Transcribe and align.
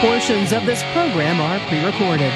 Portions 0.00 0.52
of 0.52 0.66
this 0.66 0.82
program 0.92 1.40
are 1.40 1.58
pre 1.68 1.84
recorded. 1.84 2.32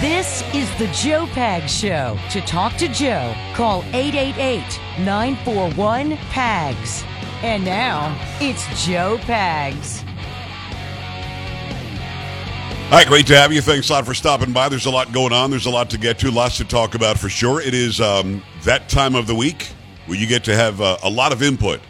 This 0.00 0.42
is 0.54 0.68
the 0.78 0.86
Joe 0.94 1.26
Pag 1.26 1.68
Show. 1.68 2.18
To 2.30 2.40
talk 2.40 2.74
to 2.78 2.88
Joe, 2.88 3.34
call 3.54 3.84
888 3.92 4.80
941 5.04 6.16
PAGS. 6.16 7.04
And 7.42 7.64
now, 7.64 8.18
it's 8.40 8.66
Joe 8.84 9.18
Pags. 9.18 10.02
All 12.86 12.96
right, 12.96 13.06
great 13.06 13.26
to 13.28 13.36
have 13.36 13.52
you. 13.52 13.60
Thanks 13.60 13.88
a 13.88 13.92
lot 13.92 14.06
for 14.06 14.14
stopping 14.14 14.52
by. 14.52 14.68
There's 14.68 14.86
a 14.86 14.90
lot 14.90 15.12
going 15.12 15.32
on. 15.32 15.50
There's 15.50 15.66
a 15.66 15.70
lot 15.70 15.90
to 15.90 15.98
get 15.98 16.18
to, 16.20 16.30
lots 16.30 16.56
to 16.56 16.64
talk 16.64 16.94
about 16.94 17.18
for 17.18 17.28
sure. 17.28 17.60
It 17.60 17.74
is 17.74 18.00
um, 18.00 18.42
that 18.64 18.88
time 18.88 19.14
of 19.14 19.26
the 19.26 19.34
week 19.34 19.68
where 20.06 20.18
you 20.18 20.26
get 20.26 20.42
to 20.44 20.56
have 20.56 20.80
uh, 20.80 20.96
a 21.04 21.10
lot 21.10 21.32
of 21.32 21.42
input 21.42 21.80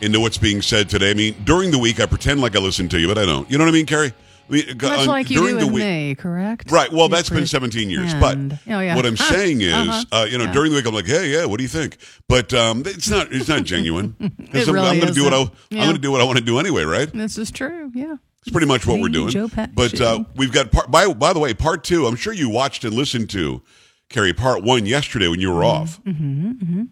into 0.00 0.20
what's 0.20 0.38
being 0.38 0.62
said 0.62 0.88
today. 0.88 1.10
I 1.10 1.14
mean, 1.14 1.34
during 1.44 1.70
the 1.70 1.78
week, 1.78 2.00
I 2.00 2.06
pretend 2.06 2.40
like 2.40 2.54
I 2.56 2.58
listen 2.60 2.88
to 2.90 2.98
you, 3.00 3.08
but 3.08 3.18
I 3.18 3.26
don't. 3.26 3.50
You 3.50 3.58
know 3.58 3.64
what 3.64 3.70
I 3.70 3.74
mean, 3.74 3.86
Carrie? 3.86 4.12
I 4.48 4.52
mean, 4.52 4.64
Much 4.80 5.00
on- 5.00 5.06
like 5.06 5.28
you 5.30 5.40
during 5.40 5.54
do 5.56 5.60
the 5.60 5.66
with 5.66 5.74
week- 5.74 5.84
me, 5.84 6.14
correct? 6.14 6.70
Right. 6.70 6.90
Well, 6.90 7.04
You 7.04 7.08
that's 7.10 7.28
been 7.28 7.46
17 7.46 7.90
years. 7.90 8.14
But. 8.14 8.38
Oh, 8.38 8.80
yeah. 8.80 8.96
what 8.96 9.04
I'm 9.04 9.16
saying 9.16 9.60
is, 9.60 9.74
Uh-huh. 9.74 10.04
uh, 10.10 10.24
you 10.24 10.38
know, 10.38 10.44
Yeah. 10.44 10.52
during 10.52 10.70
the 10.72 10.76
week, 10.76 10.86
I'm 10.86 10.94
like, 10.94 11.06
hey, 11.06 11.28
yeah, 11.32 11.44
what 11.44 11.58
do 11.58 11.62
you 11.64 11.68
think? 11.68 11.98
But 12.28 12.54
um, 12.54 12.82
it's 12.86 13.10
not. 13.10 13.30
It's 13.32 13.48
not 13.48 13.64
genuine. 13.64 14.16
It 14.20 14.66
I'm, 14.66 14.74
really 14.74 14.88
I'm 14.88 14.96
going 15.00 15.08
to 15.08 15.12
do 15.14 15.24
what 15.24 15.34
I. 15.34 15.40
isn't. 15.42 15.52
I'm 15.72 15.78
going 15.78 15.94
to 15.96 16.00
do 16.00 16.10
what 16.10 16.22
I 16.22 16.24
want 16.24 16.38
to 16.38 16.44
do 16.44 16.58
anyway, 16.58 16.84
right? 16.84 17.12
This 17.12 17.36
is 17.36 17.50
true, 17.50 17.92
yeah. 17.94 18.16
It's 18.40 18.50
pretty 18.50 18.66
much 18.66 18.86
what 18.86 18.98
we're 19.00 19.10
doing. 19.10 19.28
Joe 19.30 19.50
but 19.74 20.00
uh, 20.00 20.24
we've 20.36 20.52
got 20.52 20.72
part. 20.72 20.90
By 20.90 21.12
by 21.12 21.34
the 21.34 21.38
way, 21.40 21.52
part 21.52 21.84
two. 21.84 22.06
I'm 22.06 22.16
sure 22.16 22.32
you 22.32 22.48
watched 22.48 22.84
and 22.84 22.94
listened 22.94 23.28
to 23.30 23.60
Carrie 24.08 24.32
part 24.32 24.62
one 24.62 24.86
yesterday 24.86 25.28
when 25.28 25.40
you 25.40 25.52
were 25.52 25.62
off. 25.64 26.02
Mm-hmm, 26.04 26.50
mm-hmm. 26.52 26.78
You 26.80 26.84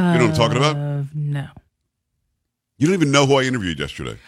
know 0.00 0.12
what 0.12 0.20
I'm 0.22 0.34
talking 0.34 0.56
about? 0.56 0.76
Uh, 0.76 1.02
no. 1.14 1.46
You 2.82 2.88
don't 2.88 2.94
even 2.96 3.12
know 3.12 3.26
who 3.26 3.36
I 3.36 3.44
interviewed 3.44 3.78
yesterday. 3.78 4.18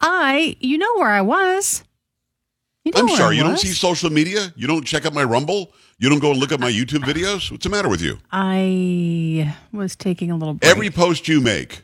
I, 0.00 0.56
you 0.58 0.78
know 0.78 0.92
where 0.96 1.10
I 1.10 1.20
was. 1.20 1.84
You 2.82 2.90
know 2.90 3.02
I'm 3.02 3.08
sorry. 3.10 3.36
You 3.36 3.44
don't 3.44 3.56
see 3.56 3.68
social 3.68 4.10
media. 4.10 4.52
You 4.56 4.66
don't 4.66 4.84
check 4.84 5.06
out 5.06 5.14
my 5.14 5.22
Rumble. 5.22 5.70
You 6.00 6.08
don't 6.10 6.18
go 6.18 6.32
and 6.32 6.40
look 6.40 6.50
at 6.50 6.58
my 6.58 6.72
YouTube 6.72 7.04
videos. 7.04 7.52
What's 7.52 7.62
the 7.62 7.70
matter 7.70 7.88
with 7.88 8.02
you? 8.02 8.18
I 8.32 9.54
was 9.70 9.94
taking 9.94 10.32
a 10.32 10.36
little 10.36 10.54
break. 10.54 10.68
Every 10.68 10.90
post 10.90 11.28
you 11.28 11.40
make, 11.40 11.82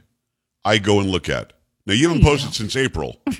I 0.65 0.79
go 0.79 0.99
and 0.99 1.11
look 1.11 1.29
at. 1.29 1.53
Now 1.87 1.95
you 1.95 2.09
haven't 2.09 2.25
posted 2.25 2.55
since 2.55 2.75
April, 2.75 3.21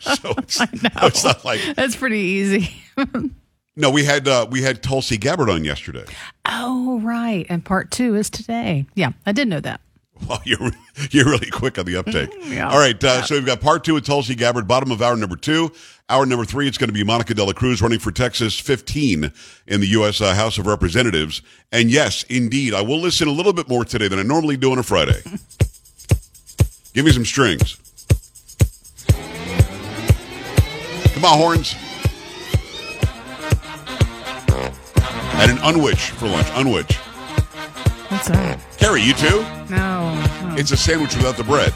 so 0.00 0.34
it's, 0.38 0.60
I 0.60 0.64
know. 0.82 1.06
it's 1.06 1.22
not 1.22 1.44
like 1.44 1.60
That's 1.76 1.94
pretty 1.94 2.18
easy. 2.18 2.74
no. 3.76 3.88
We 3.88 4.04
had 4.04 4.26
uh, 4.26 4.48
we 4.50 4.62
had 4.62 4.82
Tulsi 4.82 5.16
Gabbard 5.16 5.48
on 5.48 5.62
yesterday. 5.62 6.06
oh, 6.44 6.98
right. 7.04 7.46
And 7.48 7.64
part 7.64 7.92
two 7.92 8.16
is 8.16 8.30
today. 8.30 8.86
Yeah, 8.96 9.12
I 9.26 9.30
did 9.30 9.46
know 9.46 9.60
that. 9.60 9.80
Wow, 10.28 10.40
you're 10.44 10.70
you're 11.10 11.26
really 11.26 11.50
quick 11.50 11.78
on 11.78 11.84
the 11.84 11.96
uptake. 11.96 12.30
Yeah. 12.46 12.68
All 12.70 12.78
right, 12.78 13.02
uh, 13.04 13.22
so 13.22 13.34
we've 13.34 13.46
got 13.46 13.60
part 13.60 13.84
two 13.84 13.94
with 13.94 14.06
Tulsi 14.06 14.34
Gabbard, 14.34 14.66
bottom 14.66 14.90
of 14.90 15.00
hour 15.02 15.16
number 15.16 15.36
two. 15.36 15.70
Hour 16.08 16.24
number 16.26 16.44
three, 16.44 16.66
it's 16.66 16.78
going 16.78 16.88
to 16.88 16.94
be 16.94 17.04
Monica 17.04 17.34
De 17.34 17.44
La 17.44 17.52
Cruz 17.52 17.82
running 17.82 17.98
for 17.98 18.10
Texas 18.12 18.58
15 18.58 19.32
in 19.66 19.80
the 19.80 19.86
U.S. 19.88 20.20
Uh, 20.20 20.34
House 20.34 20.56
of 20.56 20.66
Representatives. 20.66 21.42
And 21.70 21.90
yes, 21.90 22.22
indeed, 22.24 22.74
I 22.74 22.80
will 22.80 23.00
listen 23.00 23.28
a 23.28 23.32
little 23.32 23.52
bit 23.52 23.68
more 23.68 23.84
today 23.84 24.08
than 24.08 24.18
I 24.18 24.22
normally 24.22 24.56
do 24.56 24.72
on 24.72 24.78
a 24.78 24.82
Friday. 24.82 25.20
Give 26.94 27.04
me 27.04 27.12
some 27.12 27.24
strings. 27.24 27.76
Come 31.14 31.24
on, 31.24 31.38
horns. 31.38 31.74
And 35.38 35.50
an 35.50 35.58
Unwich 35.58 36.10
for 36.12 36.26
lunch. 36.28 36.46
Unwich. 36.54 36.98
What's 38.08 38.28
that? 38.28 38.60
Carrie, 38.78 39.02
you 39.02 39.12
too? 39.14 39.42
No. 39.70 40.14
no. 40.14 40.54
It's 40.56 40.70
a 40.70 40.76
sandwich 40.76 41.14
without 41.16 41.36
the 41.36 41.44
bread. 41.44 41.72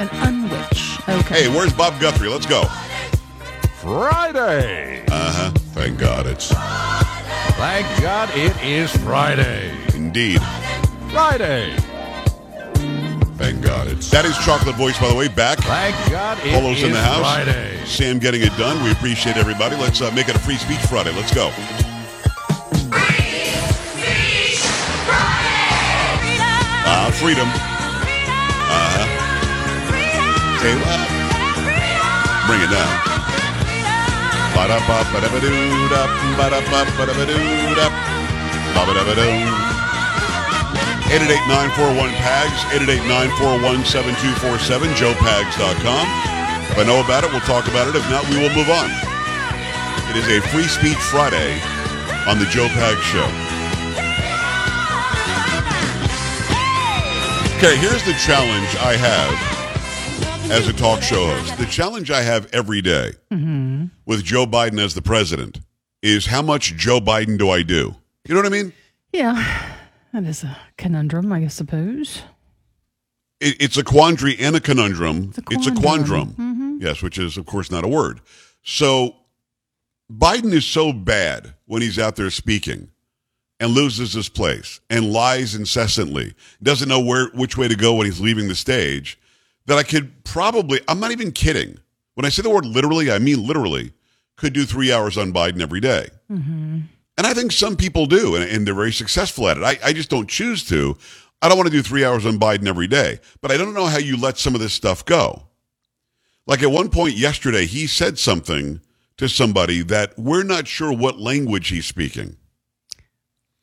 an 0.00 0.08
Unwich. 0.26 0.98
Okay. 1.08 1.42
Hey, 1.44 1.48
where's 1.48 1.72
Bob 1.72 2.00
Guthrie? 2.00 2.28
Let's 2.28 2.46
go. 2.46 2.64
Friday. 3.80 5.04
Uh 5.10 5.32
huh. 5.32 5.50
Thank 5.74 5.98
God 5.98 6.26
it's 6.26 6.48
Thank 7.58 7.86
God 8.02 8.28
it 8.34 8.56
is 8.64 8.94
Friday. 8.98 9.72
indeed. 9.94 10.40
Friday. 11.10 11.76
Thank 13.36 13.62
God 13.62 13.86
it's. 13.88 14.10
That 14.10 14.24
is 14.24 14.36
Chocolate 14.38 14.74
Voice, 14.76 14.98
by 14.98 15.08
the 15.08 15.14
way, 15.14 15.28
back. 15.28 15.58
Thank 15.60 15.94
God 16.10 16.38
it 16.44 16.52
Polo's 16.52 16.78
is 16.78 16.84
in 16.84 16.92
the 16.92 17.00
house. 17.00 17.20
Friday. 17.20 17.84
Sam 17.84 18.18
getting 18.18 18.42
it 18.42 18.56
done. 18.56 18.82
We 18.82 18.90
appreciate 18.90 19.36
everybody. 19.36 19.76
Let's 19.76 20.00
uh, 20.00 20.10
make 20.12 20.28
it 20.28 20.34
a 20.34 20.38
free 20.40 20.56
speech 20.56 20.80
Friday. 20.80 21.12
Let's 21.12 21.32
go. 21.34 21.50
Ah, 26.88 27.12
freedom. 27.20 27.44
Uh 27.44 28.88
huh. 28.96 29.06
Say 30.64 30.72
what? 30.80 31.00
Bring 32.48 32.64
it 32.64 32.72
down. 32.72 32.94
Ba-da-ba-ba-da-ba-doo-da, 34.56 36.02
ba-da-ba-ba-da-ba-doo-da, 36.40 37.86
ba-ba-da-ba-doo. 38.72 39.36
888-941-PAGS, 41.12 42.58
888-941-7247, 44.56 44.96
joepags.com. 44.96 46.04
If 46.72 46.76
I 46.78 46.84
know 46.84 47.00
about 47.04 47.24
it, 47.24 47.30
we'll 47.32 47.40
talk 47.44 47.68
about 47.68 47.88
it. 47.88 47.94
If 47.96 48.08
not, 48.10 48.28
we 48.28 48.36
will 48.40 48.52
move 48.56 48.68
on. 48.68 48.90
It 50.10 50.16
is 50.16 50.28
a 50.28 50.40
Free 50.48 50.68
Speech 50.68 50.96
Friday 51.12 51.60
on 52.26 52.38
the 52.38 52.46
Joe 52.46 52.68
Pags 52.68 53.00
Show. 53.12 53.47
Okay, 57.58 57.76
here's 57.78 58.04
the 58.04 58.12
challenge 58.12 58.76
I 58.76 58.94
have 58.94 60.52
as 60.52 60.68
a 60.68 60.72
talk 60.72 61.02
show 61.02 61.26
host. 61.26 61.58
The 61.58 61.66
challenge 61.66 62.08
I 62.08 62.22
have 62.22 62.48
every 62.52 62.80
day 62.80 63.14
with 64.06 64.22
Joe 64.22 64.46
Biden 64.46 64.80
as 64.80 64.94
the 64.94 65.02
president 65.02 65.58
is 66.00 66.26
how 66.26 66.40
much 66.40 66.76
Joe 66.76 67.00
Biden 67.00 67.36
do 67.36 67.50
I 67.50 67.64
do? 67.64 67.96
You 68.28 68.36
know 68.36 68.42
what 68.42 68.46
I 68.46 68.50
mean? 68.50 68.72
Yeah. 69.12 69.74
That 70.12 70.22
is 70.22 70.44
a 70.44 70.56
conundrum, 70.76 71.32
I 71.32 71.48
suppose. 71.48 72.22
It, 73.40 73.60
it's 73.60 73.76
a 73.76 73.82
quandary 73.82 74.38
and 74.38 74.54
a 74.54 74.60
conundrum. 74.60 75.32
It's 75.50 75.66
a 75.66 75.72
quandrum. 75.72 76.36
Mm-hmm. 76.36 76.76
Yes, 76.80 77.02
which 77.02 77.18
is, 77.18 77.36
of 77.36 77.46
course, 77.46 77.72
not 77.72 77.82
a 77.82 77.88
word. 77.88 78.20
So 78.62 79.16
Biden 80.08 80.52
is 80.52 80.64
so 80.64 80.92
bad 80.92 81.54
when 81.66 81.82
he's 81.82 81.98
out 81.98 82.14
there 82.14 82.30
speaking 82.30 82.92
and 83.60 83.72
loses 83.72 84.12
his 84.12 84.28
place 84.28 84.80
and 84.88 85.12
lies 85.12 85.54
incessantly, 85.54 86.34
doesn't 86.62 86.88
know 86.88 87.00
where 87.00 87.28
which 87.28 87.56
way 87.56 87.68
to 87.68 87.76
go 87.76 87.94
when 87.94 88.06
he's 88.06 88.20
leaving 88.20 88.48
the 88.48 88.54
stage, 88.54 89.18
that 89.66 89.78
I 89.78 89.82
could 89.82 90.24
probably, 90.24 90.80
I'm 90.88 91.00
not 91.00 91.10
even 91.10 91.32
kidding. 91.32 91.78
When 92.14 92.24
I 92.24 92.30
say 92.30 92.42
the 92.42 92.50
word 92.50 92.66
literally, 92.66 93.10
I 93.10 93.18
mean 93.18 93.46
literally, 93.46 93.92
could 94.36 94.52
do 94.52 94.64
three 94.64 94.92
hours 94.92 95.18
on 95.18 95.32
Biden 95.32 95.60
every 95.60 95.80
day. 95.80 96.08
Mm-hmm. 96.30 96.80
And 97.16 97.26
I 97.26 97.34
think 97.34 97.50
some 97.50 97.76
people 97.76 98.06
do, 98.06 98.36
and, 98.36 98.44
and 98.44 98.66
they're 98.66 98.74
very 98.74 98.92
successful 98.92 99.48
at 99.48 99.56
it. 99.56 99.64
I, 99.64 99.78
I 99.84 99.92
just 99.92 100.08
don't 100.08 100.28
choose 100.28 100.64
to. 100.68 100.96
I 101.42 101.48
don't 101.48 101.58
want 101.58 101.68
to 101.68 101.76
do 101.76 101.82
three 101.82 102.04
hours 102.04 102.24
on 102.26 102.38
Biden 102.38 102.66
every 102.66 102.86
day, 102.86 103.20
but 103.40 103.50
I 103.50 103.56
don't 103.56 103.74
know 103.74 103.86
how 103.86 103.98
you 103.98 104.16
let 104.16 104.38
some 104.38 104.54
of 104.54 104.60
this 104.60 104.72
stuff 104.72 105.04
go. 105.04 105.44
Like 106.46 106.62
at 106.62 106.70
one 106.70 106.88
point 106.90 107.14
yesterday, 107.14 107.66
he 107.66 107.86
said 107.86 108.18
something 108.18 108.80
to 109.16 109.28
somebody 109.28 109.82
that 109.82 110.16
we're 110.16 110.44
not 110.44 110.66
sure 110.66 110.92
what 110.92 111.20
language 111.20 111.68
he's 111.68 111.86
speaking. 111.86 112.36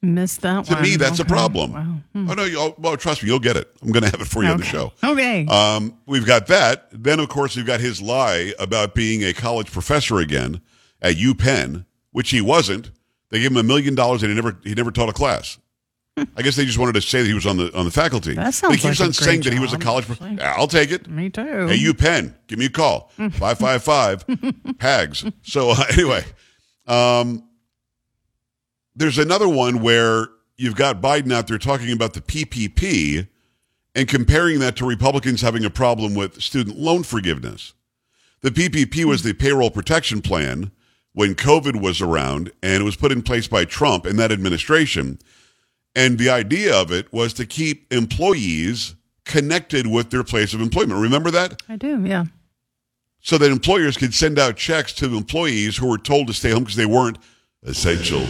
Missed 0.06 0.42
that 0.42 0.56
one. 0.56 0.66
To 0.66 0.74
one. 0.76 0.84
me, 0.84 0.96
that's 0.98 1.20
a 1.20 1.26
problem. 1.26 1.74
Wow. 1.74 1.96
Hmm. 2.14 2.30
Oh 2.30 2.34
no, 2.34 2.44
you, 2.44 2.60
oh, 2.60 2.76
well, 2.78 2.96
trust 2.96 3.24
me, 3.24 3.30
you'll 3.30 3.40
get 3.40 3.58
it. 3.58 3.70
I'm 3.82 3.92
going 3.92 4.04
to 4.04 4.10
have 4.10 4.22
it 4.22 4.28
for 4.28 4.44
you 4.44 4.50
on 4.50 4.58
the 4.58 4.64
show. 4.66 4.94
Okay. 5.04 5.46
Um, 5.48 5.98
we've 6.06 6.26
got 6.26 6.48
that. 6.48 6.88
Then, 6.92 7.20
of 7.20 7.30
course, 7.30 7.56
we've 7.56 7.66
got 7.66 7.80
his 7.80 8.02
lie 8.02 8.54
about 8.60 8.94
being 8.94 9.24
a 9.24 9.34
college 9.34 9.72
professor 9.72 10.20
again 10.20 10.62
at 11.02 11.16
UPenn, 11.16 11.86
which 12.12 12.30
he 12.30 12.42
wasn't. 12.42 12.92
They 13.30 13.40
gave 13.40 13.52
him 13.52 13.58
a 13.58 13.64
million 13.64 13.96
dollars 13.96 14.24
and 14.24 14.30
he 14.30 14.36
never 14.36 14.58
he 14.64 14.74
never 14.76 14.92
taught 14.92 15.10
a 15.10 15.14
class. 15.14 15.58
I 16.38 16.42
guess 16.44 16.56
they 16.56 16.64
just 16.64 16.78
wanted 16.78 16.94
to 16.94 17.02
say 17.02 17.22
that 17.22 17.28
he 17.28 17.34
was 17.34 17.46
on 17.46 17.58
the 17.58 17.76
on 17.78 17.84
the 17.84 17.92
faculty. 17.92 18.36
That 18.36 18.58
but 18.62 18.72
he 18.72 18.78
keeps 18.78 19.00
like 19.02 19.08
on 19.08 19.14
saying 19.14 19.42
that 19.42 19.52
he 19.52 19.60
was 19.60 19.74
a 19.74 19.78
college. 19.78 20.06
Pro- 20.06 20.14
actually. 20.14 20.36
Yeah, 20.36 20.54
I'll 20.56 20.68
take 20.68 20.92
it. 20.92 21.10
Me 21.10 21.30
too. 21.30 21.68
Hey, 21.68 21.78
UPenn, 21.78 22.34
give 22.48 22.58
me 22.58 22.68
a 22.68 22.70
call. 22.70 23.12
555 23.18 24.26
PAGS. 24.78 25.26
So, 25.42 25.72
uh, 25.72 25.84
anyway, 25.92 26.24
um, 26.88 27.44
there's 28.96 29.18
another 29.18 29.50
one 29.50 29.82
where 29.82 30.28
you've 30.58 30.76
got 30.76 31.02
Biden 31.02 31.34
out 31.34 31.48
there 31.48 31.58
talking 31.58 31.92
about 31.92 32.14
the 32.14 32.22
PPP 32.22 33.28
and 33.94 34.08
comparing 34.08 34.60
that 34.60 34.76
to 34.78 34.86
Republicans 34.86 35.42
having 35.42 35.66
a 35.66 35.70
problem 35.70 36.16
with 36.16 36.42
student 36.42 36.78
loan 36.78 37.04
forgiveness. 37.04 37.74
The 38.42 38.52
PPP 38.52 39.06
was 39.06 39.24
the 39.24 39.34
payroll 39.34 39.72
protection 39.72 40.22
plan 40.22 40.72
when 41.14 41.34
COVID 41.34 41.82
was 41.82 42.02
around, 42.02 42.52
and 42.62 42.82
it 42.82 42.86
was 42.86 42.98
put 42.98 43.12
in 43.12 43.22
place 43.22 43.48
by 43.48 43.66
Trump 43.66 44.06
and 44.06 44.20
that 44.20 44.32
administration. 44.32 45.18
And 45.96 46.20
the 46.20 46.30
idea 46.30 46.76
of 46.76 46.92
it 46.92 47.12
was 47.14 47.34
to 47.34 47.46
keep 47.46 47.92
employees 47.92 48.96
connected 49.24 49.88
with 49.88 50.10
their 50.10 50.24
place 50.24 50.54
of 50.54 50.62
employment. 50.62 51.02
Remember 51.02 51.32
that? 51.32 51.62
I 51.70 51.78
do, 51.78 52.06
yeah. 52.06 52.26
So 53.22 53.38
that 53.38 53.50
employers 53.50 53.98
could 53.98 54.14
send 54.14 54.38
out 54.38 54.58
checks 54.58 54.94
to 54.94 55.18
employees 55.18 55.78
who 55.78 55.88
were 55.88 55.98
told 55.98 56.28
to 56.28 56.34
stay 56.34 56.52
home 56.52 56.64
because 56.64 56.76
they 56.76 56.86
weren't 56.86 57.18
essential. 57.64 58.24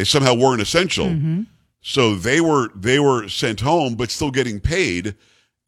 They 0.00 0.04
somehow 0.04 0.32
weren't 0.32 0.62
essential. 0.62 1.08
Mm-hmm. 1.08 1.42
So 1.82 2.14
they 2.14 2.40
were 2.40 2.70
they 2.74 2.98
were 2.98 3.28
sent 3.28 3.60
home 3.60 3.96
but 3.96 4.10
still 4.10 4.30
getting 4.30 4.58
paid. 4.58 5.14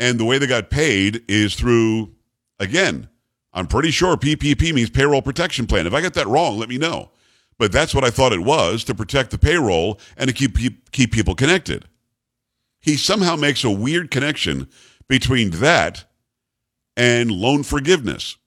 And 0.00 0.18
the 0.18 0.24
way 0.24 0.38
they 0.38 0.46
got 0.46 0.70
paid 0.70 1.22
is 1.28 1.54
through 1.54 2.14
again, 2.58 3.10
I'm 3.52 3.66
pretty 3.66 3.90
sure 3.90 4.16
PPP 4.16 4.72
means 4.72 4.88
payroll 4.88 5.20
protection 5.20 5.66
plan. 5.66 5.86
If 5.86 5.92
I 5.92 6.00
get 6.00 6.14
that 6.14 6.26
wrong, 6.26 6.56
let 6.56 6.70
me 6.70 6.78
know. 6.78 7.10
But 7.58 7.72
that's 7.72 7.94
what 7.94 8.04
I 8.04 8.10
thought 8.10 8.32
it 8.32 8.40
was 8.40 8.84
to 8.84 8.94
protect 8.94 9.32
the 9.32 9.38
payroll 9.38 10.00
and 10.16 10.28
to 10.28 10.34
keep 10.34 10.56
keep, 10.56 10.90
keep 10.92 11.12
people 11.12 11.34
connected. 11.34 11.84
He 12.80 12.96
somehow 12.96 13.36
makes 13.36 13.64
a 13.64 13.70
weird 13.70 14.10
connection 14.10 14.66
between 15.08 15.50
that 15.50 16.06
and 16.96 17.30
loan 17.30 17.64
forgiveness. 17.64 18.38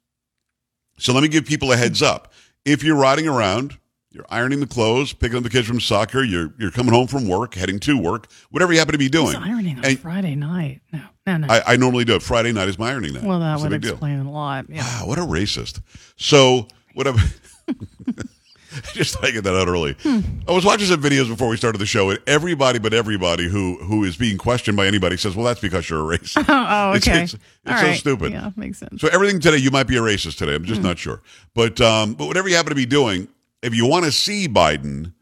So 0.98 1.14
let 1.14 1.22
me 1.22 1.28
give 1.28 1.46
people 1.46 1.72
a 1.72 1.78
heads 1.78 2.02
up. 2.02 2.34
If 2.66 2.84
you're 2.84 2.96
riding 2.96 3.28
around, 3.28 3.78
you're 4.16 4.26
ironing 4.30 4.62
the 4.62 4.66
clothes, 4.68 5.12
picking 5.12 5.38
up 5.38 5.44
the 5.44 5.50
kids 5.50 5.68
from 5.68 5.80
soccer, 5.82 6.24
you're 6.24 6.54
you're 6.58 6.72
coming 6.72 6.94
home 6.94 7.08
from 7.08 7.28
work, 7.28 7.54
heading 7.54 7.80
to 7.82 7.98
work, 8.02 8.28
whatever 8.50 8.72
you 8.72 8.80
happen 8.80 8.94
to 8.94 8.98
be 8.98 9.10
doing. 9.10 9.36
It's 9.36 9.36
ironing 9.36 9.78
on 9.78 9.86
And 9.86 10.00
Friday 10.00 10.36
night. 10.36 10.80
No, 10.94 11.02
no, 11.28 11.38
no. 11.38 11.48
I, 11.50 11.74
I 11.74 11.76
normally 11.76 12.06
do 12.06 12.16
it. 12.16 12.24
Friday 12.24 12.54
night 12.54 12.70
is 12.70 12.80
my 12.80 12.92
ironing 12.92 13.14
night. 13.14 13.24
well, 13.24 13.40
that 13.42 13.52
What's 13.52 13.64
the 13.64 13.70
would 13.70 13.76
big 13.76 13.82
deal? 13.82 13.92
explain 13.92 14.20
a 14.20 14.32
lot. 14.32 14.68
Yeah. 14.70 14.84
Wow, 15.02 15.08
what 15.08 15.18
a 15.18 15.22
racist. 15.22 15.82
So 16.16 16.68
whatever. 16.94 17.20
I'm 17.68 18.82
just 18.94 19.22
I 19.24 19.32
get 19.32 19.44
that 19.46 19.56
out 19.56 19.68
early. 19.68 19.96
Hmm. 20.02 20.20
I 20.48 20.52
was 20.52 20.66
watching 20.66 20.88
some 20.88 21.02
videos 21.02 21.28
before 21.30 21.48
we 21.48 21.58
started 21.58 21.78
the 21.80 21.86
show, 21.86 22.10
and 22.10 22.20
everybody 22.28 22.80
but 22.80 22.94
everybody 22.94 23.48
who 23.50 23.78
who 23.84 24.04
is 24.04 24.16
being 24.18 24.38
questioned 24.38 24.76
by 24.78 24.86
anybody 24.88 25.18
says, 25.18 25.36
"Well, 25.36 25.46
that's 25.46 25.60
because 25.62 25.90
you're 25.90 26.12
a 26.14 26.18
racist." 26.18 26.46
Oh, 26.50 26.94
It's- 26.96 27.08
okay. 27.08 27.24
it's- 27.24 27.34
it's 27.34 27.72
All 27.72 27.78
so 27.78 27.84
right. 27.88 27.98
stupid. 28.00 28.32
Yeah, 28.34 28.52
makes 28.56 28.78
sense. 28.80 29.02
So 29.02 29.08
everything 29.10 29.40
today, 29.40 29.58
you 29.58 29.72
might 29.72 29.88
be 29.88 29.98
a 29.98 30.02
racist 30.02 30.38
today. 30.38 30.56
I'm 30.56 30.62
Hmm. 30.64 30.68
just 30.68 30.82
not 30.82 30.98
sure. 31.00 31.22
But 31.54 31.82
um, 31.82 32.14
but 32.14 32.28
whatever 32.28 32.48
you 32.50 32.56
happen 32.56 32.70
to 32.70 32.76
be 32.76 32.86
doing, 32.86 33.28
if 33.66 33.76
you 33.76 33.86
want 33.86 34.06
to 34.06 34.12
see 34.12 34.48
Biden 34.48 35.14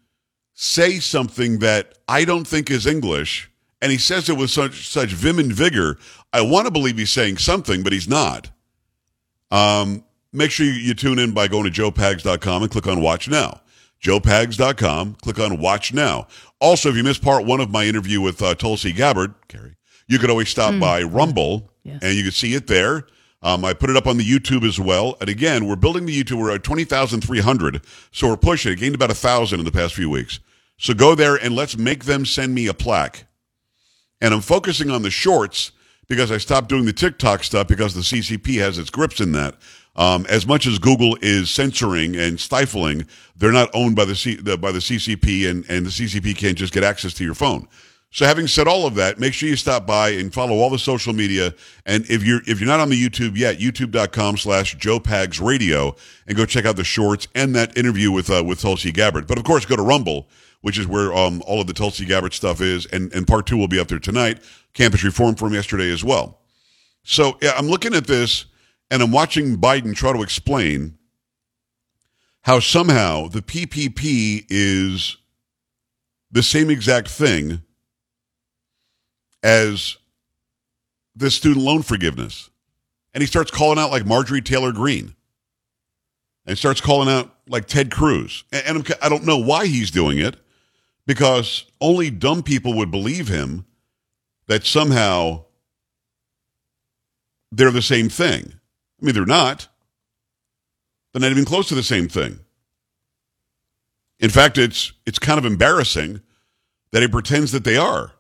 say 0.54 1.00
something 1.00 1.60
that 1.60 1.98
I 2.08 2.26
don't 2.26 2.46
think 2.46 2.70
is 2.70 2.86
English, 2.86 3.50
and 3.82 3.92
he 3.92 3.98
says 3.98 4.30
it 4.30 4.38
with 4.38 4.50
such 4.50 4.88
such 4.88 5.10
vim 5.10 5.40
and 5.40 5.52
vigor, 5.52 5.98
I 6.32 6.42
want 6.42 6.66
to 6.68 6.72
believe 6.72 6.98
he's 6.98 7.12
saying 7.12 7.38
something, 7.38 7.84
but 7.84 7.94
he's 7.94 8.08
not. 8.08 8.50
Um, 9.52 10.04
make 10.32 10.52
sure 10.52 10.66
you, 10.66 10.72
you 10.74 10.94
tune 10.94 11.20
in 11.20 11.32
by 11.34 11.48
going 11.48 11.72
to 11.72 11.82
joepags.com 11.82 12.64
and 12.64 12.72
click 12.72 12.88
on 12.88 13.02
Watch 13.02 13.28
Now. 13.28 13.62
joepags.com, 14.04 15.16
click 15.22 15.40
on 15.40 15.60
Watch 15.60 15.94
Now. 15.94 16.28
Also, 16.60 16.90
if 16.90 16.96
you 16.96 17.04
missed 17.04 17.22
part 17.22 17.46
one 17.46 17.60
of 17.60 17.70
my 17.72 17.86
interview 17.86 18.22
with 18.22 18.42
uh, 18.42 18.56
Tulsi 18.56 18.92
Gabbard, 18.94 19.34
Carrie, 19.48 19.76
you 20.08 20.20
could 20.20 20.30
always 20.30 20.50
stop 20.50 20.78
by 20.80 21.02
Rumble 21.04 21.70
Yes. 21.84 22.00
and 22.02 22.14
you 22.16 22.24
can 22.24 22.32
see 22.32 22.54
it 22.54 22.68
there. 22.68 23.06
Um, 23.44 23.66
I 23.66 23.74
put 23.74 23.90
it 23.90 23.98
up 23.98 24.08
on 24.08 24.18
the 24.18 24.26
YouTube 24.26 24.66
as 24.68 24.80
well. 24.80 25.18
And 25.20 25.30
again, 25.30 25.68
we're 25.68 25.76
building 25.76 26.06
the 26.06 26.24
YouTube. 26.24 26.40
We're 26.40 26.56
at 26.56 26.64
20,300. 26.64 27.82
So 28.12 28.30
we're 28.30 28.38
pushing 28.38 28.72
it. 28.72 28.80
Gained 28.80 28.96
about 28.96 29.12
a 29.12 29.16
thousand 29.16 29.60
in 29.60 29.66
the 29.66 29.72
past 29.72 29.94
few 29.94 30.10
weeks. 30.10 30.40
So 30.78 30.94
go 30.94 31.14
there 31.14 31.36
and 31.36 31.56
let's 31.56 31.78
make 31.78 32.06
them 32.06 32.26
send 32.26 32.56
me 32.56 32.68
a 32.68 32.74
plaque. 32.74 33.26
And 34.22 34.34
I'm 34.34 34.42
focusing 34.42 34.90
on 34.90 35.02
the 35.02 35.12
shorts 35.12 35.74
because 36.08 36.32
I 36.32 36.38
stopped 36.38 36.70
doing 36.70 36.86
the 36.86 36.94
TikTok 36.94 37.44
stuff 37.44 37.68
because 37.68 37.94
the 37.94 38.02
CCP 38.02 38.60
has 38.60 38.78
its 38.78 38.90
grips 38.90 39.20
in 39.20 39.34
that. 39.34 39.56
Um, 39.96 40.26
as 40.28 40.48
much 40.48 40.66
as 40.66 40.80
Google 40.80 41.18
is 41.22 41.52
censoring 41.52 42.16
and 42.16 42.40
stifling, 42.40 43.06
they're 43.36 43.52
not 43.52 43.70
owned 43.74 43.96
by 43.96 44.06
the, 44.06 44.16
C, 44.16 44.36
the 44.36 44.58
by 44.58 44.72
the 44.72 44.80
CCP, 44.80 45.50
and, 45.50 45.66
and 45.70 45.86
the 45.86 45.92
CCP 45.92 46.36
can't 46.36 46.58
just 46.58 46.74
get 46.74 46.84
access 46.84 47.14
to 47.16 47.24
your 47.24 47.36
phone. 47.36 47.68
So, 48.14 48.28
having 48.28 48.46
said 48.46 48.68
all 48.68 48.86
of 48.86 48.94
that, 48.96 49.20
make 49.20 49.34
sure 49.34 49.50
you 49.50 49.56
stop 49.56 49.88
by 49.88 50.10
and 50.10 50.32
follow 50.32 50.58
all 50.58 50.70
the 50.70 50.78
social 50.78 51.14
media. 51.14 51.56
And 51.88 52.08
if 52.12 52.24
you're 52.24 52.42
if 52.46 52.60
you're 52.60 52.68
not 52.68 52.80
on 52.80 52.90
the 52.90 53.10
YouTube 53.10 53.36
yet, 53.36 53.58
YouTube.com/slash 53.58 54.76
Joe 54.76 55.00
Pags 55.00 55.42
Radio, 55.42 55.96
and 56.28 56.38
go 56.38 56.46
check 56.46 56.64
out 56.64 56.76
the 56.76 56.84
shorts 56.84 57.28
and 57.34 57.56
that 57.56 57.76
interview 57.76 58.12
with 58.12 58.30
uh, 58.30 58.44
with 58.44 58.62
Tulsi 58.62 58.92
Gabbard. 58.92 59.26
But 59.26 59.40
of 59.40 59.44
course, 59.46 59.66
go 59.66 59.76
to 59.76 59.82
Rumble, 59.82 60.30
which 60.62 60.78
is 60.78 60.86
where 60.86 61.12
um, 61.12 61.42
all 61.48 61.60
of 61.60 61.66
the 61.66 61.74
Tulsi 61.74 62.06
Gabbard 62.06 62.34
stuff 62.34 62.62
is, 62.62 62.86
and 62.86 63.12
and 63.16 63.26
part 63.26 63.48
two 63.48 63.58
will 63.58 63.68
be 63.68 63.80
up 63.80 63.88
there 63.88 63.98
tonight. 63.98 64.44
Campus 64.76 65.04
Reform 65.04 65.34
from 65.34 65.56
yesterday 65.56 65.92
as 65.92 66.04
well. 66.04 66.40
So 67.02 67.40
yeah, 67.42 67.54
I'm 67.58 67.68
looking 67.68 67.96
at 67.96 68.06
this 68.06 68.46
and 68.92 69.02
I'm 69.02 69.12
watching 69.12 69.58
Biden 69.58 69.96
try 69.96 70.14
to 70.14 70.22
explain 70.22 71.00
how 72.42 72.60
somehow 72.60 73.28
the 73.28 73.42
PPP 73.42 74.46
is 74.50 75.18
the 76.32 76.44
same 76.44 76.70
exact 76.70 77.08
thing 77.08 77.64
as 79.44 79.98
the 81.16 81.30
student 81.30 81.64
loan 81.64 81.84
forgiveness. 81.84 82.50
And 83.14 83.22
he 83.22 83.28
starts 83.28 83.52
calling 83.52 83.78
out 83.78 83.92
like 83.92 84.06
Marjorie 84.08 84.42
Taylor 84.42 84.72
Greene 84.72 85.14
and 86.48 86.58
starts 86.58 86.82
calling 86.82 87.10
out 87.10 87.36
like 87.48 87.68
Ted 87.68 87.92
Cruz. 87.92 88.44
And, 88.52 88.64
and 88.66 88.78
I'm- 88.88 88.98
I 89.04 89.10
don't 89.10 89.26
know 89.26 89.38
why 89.38 89.68
he's 89.68 89.92
doing 89.92 90.18
it 90.18 90.38
because 91.06 91.66
only 91.80 92.10
dumb 92.10 92.42
people 92.42 92.74
would 92.76 92.90
believe 92.90 93.28
him 93.28 93.66
that 94.48 94.66
somehow 94.66 95.46
they're 97.52 97.72
the 97.72 97.82
same 97.84 98.10
thing. 98.10 98.54
I 99.02 99.06
mean, 99.06 99.14
they're 99.14 99.26
not. 99.26 99.68
They're 101.12 101.22
not 101.22 101.32
even 101.32 101.46
close 101.46 101.68
to 101.68 101.76
the 101.76 101.84
same 101.84 102.08
thing. 102.08 102.40
In 104.20 104.30
fact, 104.32 104.58
it's 104.58 104.94
it's 105.06 105.20
kind 105.20 105.38
of 105.38 105.46
embarrassing 105.46 106.22
that 106.92 107.02
he 107.02 107.08
pretends 107.08 107.52
that 107.52 107.64
they 107.66 107.78
are. 107.78 108.13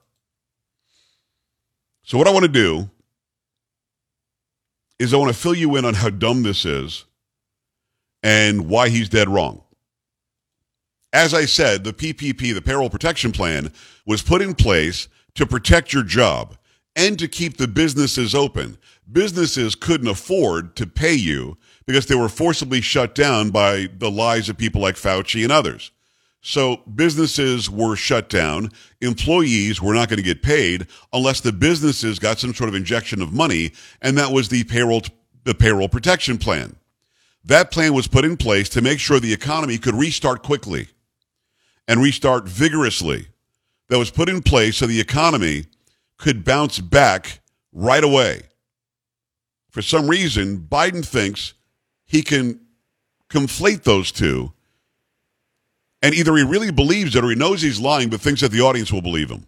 So 2.04 2.18
what 2.18 2.28
I 2.28 2.32
want 2.32 2.44
to 2.44 2.52
do 2.52 2.90
is 5.00 5.14
I 5.14 5.18
want 5.18 5.34
to 5.34 5.40
fill 5.40 5.56
you 5.56 5.76
in 5.78 5.86
on 5.86 5.94
how 5.94 6.10
dumb 6.10 6.44
this 6.44 6.66
is 6.66 7.06
and 8.22 8.68
why 8.68 8.90
he's 8.90 9.10
dead 9.10 9.30
wrong. 9.30 9.64
As 11.14 11.34
I 11.34 11.46
said, 11.46 11.84
the 11.84 11.94
PPP, 11.94 12.54
the 12.54 12.62
payroll 12.62 12.90
protection 12.90 13.32
plan, 13.32 13.72
was 14.06 14.22
put 14.22 14.42
in 14.42 14.56
place 14.56 15.08
to 15.36 15.46
protect 15.46 15.94
your 15.94 16.04
job 16.04 16.58
and 16.96 17.18
to 17.20 17.28
keep 17.28 17.58
the 17.58 17.68
businesses 17.68 18.36
open. 18.36 18.78
Businesses 19.12 19.76
couldn't 19.76 20.08
afford 20.08 20.76
to 20.76 20.88
pay 20.88 21.14
you 21.14 21.58
because 21.86 22.08
they 22.08 22.16
were 22.16 22.30
forcibly 22.30 22.82
shut 22.82 23.16
down 23.16 23.50
by 23.50 23.90
the 23.98 24.10
lies 24.12 24.50
of 24.50 24.58
people 24.58 24.82
like 24.82 24.96
Fauci 24.96 25.44
and 25.44 25.52
others. 25.52 25.92
So 26.46 26.82
businesses 26.94 27.70
were 27.70 27.96
shut 27.96 28.28
down. 28.28 28.70
Employees 29.00 29.82
were 29.82 29.94
not 29.94 30.10
going 30.10 30.18
to 30.18 30.24
get 30.24 30.44
paid 30.44 30.88
unless 31.14 31.40
the 31.40 31.54
businesses 31.54 32.20
got 32.20 32.38
some 32.38 32.54
sort 32.54 32.68
of 32.68 32.76
injection 32.76 33.22
of 33.22 33.32
money, 33.32 33.72
and 34.02 34.18
that 34.18 34.32
was 34.32 34.50
the 34.50 34.66
payroll 34.66 35.02
the 35.46 35.56
payroll 35.56 35.88
protection 35.88 36.38
plan. 36.38 36.76
That 37.46 37.72
plan 37.72 37.94
was 37.94 38.08
put 38.08 38.26
in 38.26 38.36
place 38.38 38.68
to 38.70 38.82
make 38.82 39.00
sure 39.00 39.20
the 39.20 39.34
economy 39.34 39.78
could 39.78 39.96
restart 39.96 40.44
quickly 40.44 40.90
and 41.88 42.02
restart 42.02 42.46
vigorously. 42.46 43.28
That 43.88 44.00
was 44.00 44.12
put 44.12 44.30
in 44.30 44.42
place 44.42 44.78
so 44.78 44.88
the 44.88 45.02
economy 45.02 45.66
could 46.18 46.44
bounce 46.44 46.80
back 46.80 47.40
right 47.72 48.04
away. 48.04 48.44
For 49.70 49.82
some 49.82 50.10
reason, 50.10 50.60
Biden 50.70 51.06
thinks 51.06 51.54
he 52.06 52.22
can 52.22 52.60
conflate 53.30 53.84
those 53.84 54.12
two. 54.12 54.54
And 56.04 56.14
either 56.14 56.36
he 56.36 56.44
really 56.44 56.70
believes 56.70 57.16
it 57.16 57.24
or 57.24 57.30
he 57.30 57.36
knows 57.36 57.62
he's 57.62 57.80
lying, 57.80 58.10
but 58.10 58.20
thinks 58.20 58.42
that 58.42 58.52
the 58.52 58.60
audience 58.60 58.92
will 58.92 59.02
believe 59.02 59.32
him. 59.32 59.48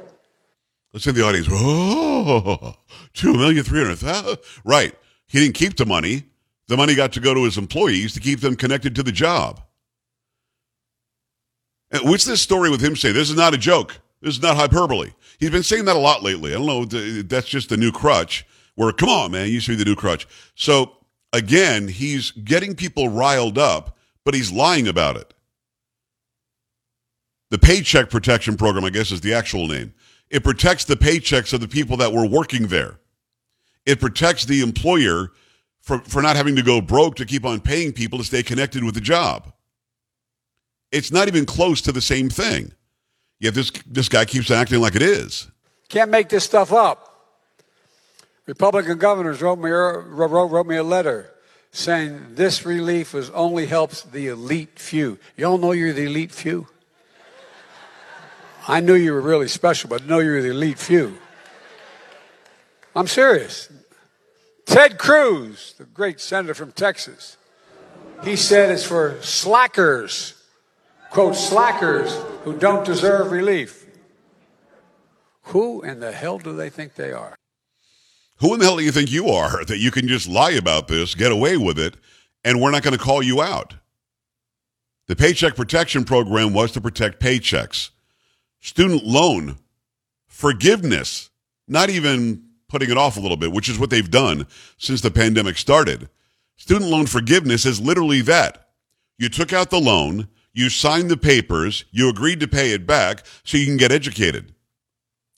Let's 0.93 1.05
say 1.05 1.13
the 1.13 1.23
audience, 1.23 1.47
oh, 1.51 2.75
two 3.13 3.35
million 3.35 3.63
three 3.63 3.81
hundred 3.81 3.99
thousand. 3.99 4.39
Right. 4.65 4.95
He 5.27 5.41
didn't 5.41 5.55
keep 5.55 5.77
the 5.77 5.85
money. 5.85 6.25
The 6.69 6.77
money 6.77 6.95
got 6.95 7.13
to 7.13 7.21
go 7.21 7.35
to 7.35 7.45
his 7.45 7.59
employees 7.59 8.15
to 8.15 8.21
keep 8.21 8.41
them 8.41 8.57
connected 8.57 8.95
to 8.97 9.03
the 9.03 9.13
job. 9.13 9.61
And 11.91 12.09
what's 12.09 12.25
this 12.25 12.41
story 12.41 12.71
with 12.71 12.81
him 12.81 12.97
saying 12.97 13.15
this 13.15 13.31
is 13.31 13.37
not 13.37 13.55
a 13.55 13.59
joke? 13.59 14.01
This 14.23 14.37
is 14.37 14.43
not 14.43 14.57
hyperbole. 14.57 15.11
He's 15.39 15.51
been 15.51 15.63
saying 15.63 15.85
that 15.85 15.97
a 15.97 15.99
lot 15.99 16.23
lately. 16.23 16.53
I 16.53 16.57
don't 16.57 16.67
know. 16.67 16.85
That's 17.23 17.47
just 17.47 17.69
the 17.69 17.77
new 17.77 17.93
crutch 17.93 18.47
where, 18.75 18.93
come 18.93 19.09
on, 19.09 19.33
man, 19.33 19.51
you 19.51 19.61
be 19.61 19.75
the 19.75 19.85
new 19.85 19.95
crutch. 19.95 20.27
So 20.55 20.93
again, 21.33 21.89
he's 21.89 22.31
getting 22.31 22.75
people 22.75 23.11
riled 23.11 23.59
up, 23.59 23.99
but 24.25 24.35
he's 24.35 24.51
lying 24.51 24.89
about 24.89 25.17
it. 25.17 25.35
The 27.51 27.59
Paycheck 27.59 28.11
Protection 28.11 28.57
Program, 28.57 28.85
I 28.85 28.91
guess, 28.91 29.13
is 29.13 29.21
the 29.21 29.35
actual 29.35 29.69
name. 29.69 29.95
It 30.31 30.43
protects 30.43 30.85
the 30.85 30.97
paychecks 30.97 31.53
of 31.53 31.61
the 31.61 31.69
people 31.69 31.97
that 31.99 32.13
were 32.13 32.27
working 32.27 32.67
there. 32.67 32.99
It 33.85 34.01
protects 34.01 34.45
the 34.45 34.63
employer 34.63 35.31
for, 35.81 36.01
for 36.01 36.21
not 36.21 36.35
having 36.35 36.57
to 36.57 36.63
go 36.63 36.81
broke 36.81 37.15
to 37.17 37.25
keep 37.25 37.45
on 37.45 37.61
paying 37.61 37.93
people 37.93 38.19
to 38.19 38.25
stay 38.25 38.43
connected 38.43 38.83
with 38.83 38.95
the 38.95 39.01
job. 39.01 39.53
It's 40.91 41.13
not 41.13 41.29
even 41.29 41.47
close 41.47 41.81
to 41.83 41.93
the 41.93 42.01
same 42.01 42.29
thing. 42.29 42.73
Yet 43.39 43.55
this, 43.55 43.71
this 43.87 44.09
guy 44.09 44.25
keeps 44.25 44.51
acting 44.51 44.81
like 44.81 44.97
it 44.97 45.03
is. 45.03 45.49
Can't 45.89 46.11
make 46.11 46.29
this 46.29 46.43
stuff 46.43 46.73
up. 46.73 47.13
Republican 48.47 48.99
governors 48.99 49.43
wrote 49.43 49.59
me, 49.59 49.71
er, 49.71 50.01
wrote, 50.09 50.47
wrote 50.47 50.67
me 50.67 50.77
a 50.77 50.83
letter 50.83 51.31
saying 51.71 52.35
this 52.35 52.65
relief 52.65 53.13
was 53.13 53.31
only 53.31 53.67
helps 53.67 54.03
the 54.03 54.29
elite 54.29 54.79
few. 54.79 55.19
Y'all 55.37 55.59
know 55.59 55.73
you're 55.73 55.93
the 55.93 56.05
elite 56.05 56.33
few? 56.33 56.67
I 58.69 58.81
knew 58.81 58.95
you 58.95 59.13
were 59.13 59.21
really 59.21 59.49
special, 59.49 59.89
but 59.89 60.03
I 60.03 60.07
know 60.07 60.19
you're 60.19 60.43
the 60.43 60.51
elite 60.51 60.79
few. 60.79 61.19
I'm 62.97 63.07
serious. 63.07 63.71
Ted 64.65 64.99
Cruz, 64.99 65.75
the 65.79 65.85
great 65.85 66.21
senator 66.21 66.55
from 66.55 66.73
Texas, 66.73 67.37
he 68.25 68.35
said 68.35 68.71
it's 68.71 68.83
for 68.83 69.19
slackers, 69.23 70.35
quote, 71.11 71.37
slackers 71.37 72.13
who 72.43 72.59
don't 72.59 72.85
deserve 72.85 73.31
relief. 73.31 73.87
Who 75.43 75.83
in 75.83 76.01
the 76.01 76.11
hell 76.11 76.39
do 76.39 76.57
they 76.57 76.71
think 76.71 76.95
they 76.95 77.13
are? 77.13 77.37
Who 78.39 78.53
in 78.53 78.59
the 78.59 78.67
hell 78.67 78.77
do 78.79 78.85
you 78.85 78.91
think 78.91 79.13
you 79.13 79.29
are 79.29 79.65
that 79.65 79.79
you 79.79 79.93
can 79.93 80.09
just 80.09 80.29
lie 80.29 80.51
about 80.51 80.89
this, 80.89 81.15
get 81.15 81.31
away 81.31 81.57
with 81.57 81.79
it, 81.79 81.97
and 82.45 82.61
we're 82.61 82.73
not 82.73 82.83
going 82.83 82.97
to 82.97 83.03
call 83.03 83.23
you 83.23 83.41
out? 83.41 83.75
The 85.07 85.15
Paycheck 85.15 85.55
Protection 85.55 86.05
Program 86.05 86.53
was 86.53 86.73
to 86.73 86.81
protect 86.81 87.21
paychecks. 87.21 87.91
Student 88.67 89.05
loan 89.05 89.59
forgiveness, 90.27 91.31
not 91.69 91.89
even 91.89 92.43
putting 92.69 92.91
it 92.91 92.97
off 92.97 93.17
a 93.17 93.21
little 93.21 93.37
bit, 93.37 93.53
which 93.53 93.69
is 93.69 93.79
what 93.79 93.91
they've 93.91 94.11
done 94.11 94.45
since 94.77 95.01
the 95.01 95.11
pandemic 95.13 95.57
started. 95.57 96.09
Student 96.57 96.91
loan 96.91 97.07
forgiveness 97.07 97.65
is 97.65 97.81
literally 97.81 98.23
that. 98.23 98.71
You 99.19 99.29
took 99.29 99.53
out 99.53 99.71
the 99.71 99.81
loan, 99.81 100.27
you 100.53 100.69
signed 100.69 101.13
the 101.13 101.17
papers, 101.17 101.85
you 101.93 102.09
agreed 102.09 102.41
to 102.41 102.49
pay 102.49 102.73
it 102.73 102.89
back 102.89 103.25
so 103.45 103.57
you 103.57 103.67
can 103.67 103.77
get 103.77 103.93
educated. 103.93 104.53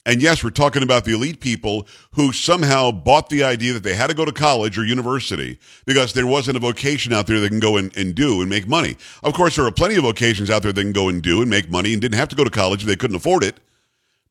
And 0.09 0.23
yes, 0.23 0.43
we're 0.43 0.49
talking 0.49 0.81
about 0.81 1.05
the 1.05 1.13
elite 1.13 1.39
people 1.39 1.87
who 2.13 2.31
somehow 2.33 2.89
bought 2.89 3.29
the 3.29 3.43
idea 3.43 3.73
that 3.73 3.83
they 3.83 3.93
had 3.93 4.07
to 4.07 4.15
go 4.15 4.25
to 4.25 4.31
college 4.31 4.75
or 4.75 4.83
university 4.83 5.59
because 5.85 6.13
there 6.13 6.25
wasn't 6.25 6.57
a 6.57 6.59
vocation 6.59 7.13
out 7.13 7.27
there 7.27 7.39
they 7.39 7.47
can 7.47 7.59
go 7.59 7.77
and, 7.77 7.95
and 7.95 8.15
do 8.15 8.41
and 8.41 8.49
make 8.49 8.67
money. 8.67 8.97
Of 9.21 9.35
course, 9.35 9.55
there 9.55 9.65
are 9.65 9.71
plenty 9.71 9.97
of 9.97 10.05
vocations 10.05 10.49
out 10.49 10.63
there 10.63 10.71
they 10.71 10.81
can 10.81 10.93
go 10.93 11.09
and 11.09 11.21
do 11.21 11.41
and 11.41 11.49
make 11.49 11.69
money 11.69 11.93
and 11.93 12.01
didn't 12.01 12.17
have 12.17 12.29
to 12.29 12.35
go 12.35 12.43
to 12.43 12.49
college 12.49 12.81
if 12.81 12.87
they 12.87 12.95
couldn't 12.95 13.17
afford 13.17 13.43
it. 13.43 13.59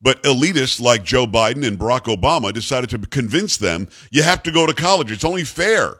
But 0.01 0.21
elitists 0.23 0.81
like 0.81 1.05
Joe 1.05 1.25
Biden 1.25 1.65
and 1.65 1.79
Barack 1.79 2.13
Obama 2.13 2.51
decided 2.51 2.89
to 2.89 2.97
convince 2.97 3.55
them 3.55 3.87
you 4.11 4.23
have 4.23 4.43
to 4.43 4.51
go 4.51 4.65
to 4.65 4.73
college. 4.73 5.13
It's 5.13 5.23
only 5.23 5.45
fair. 5.45 5.95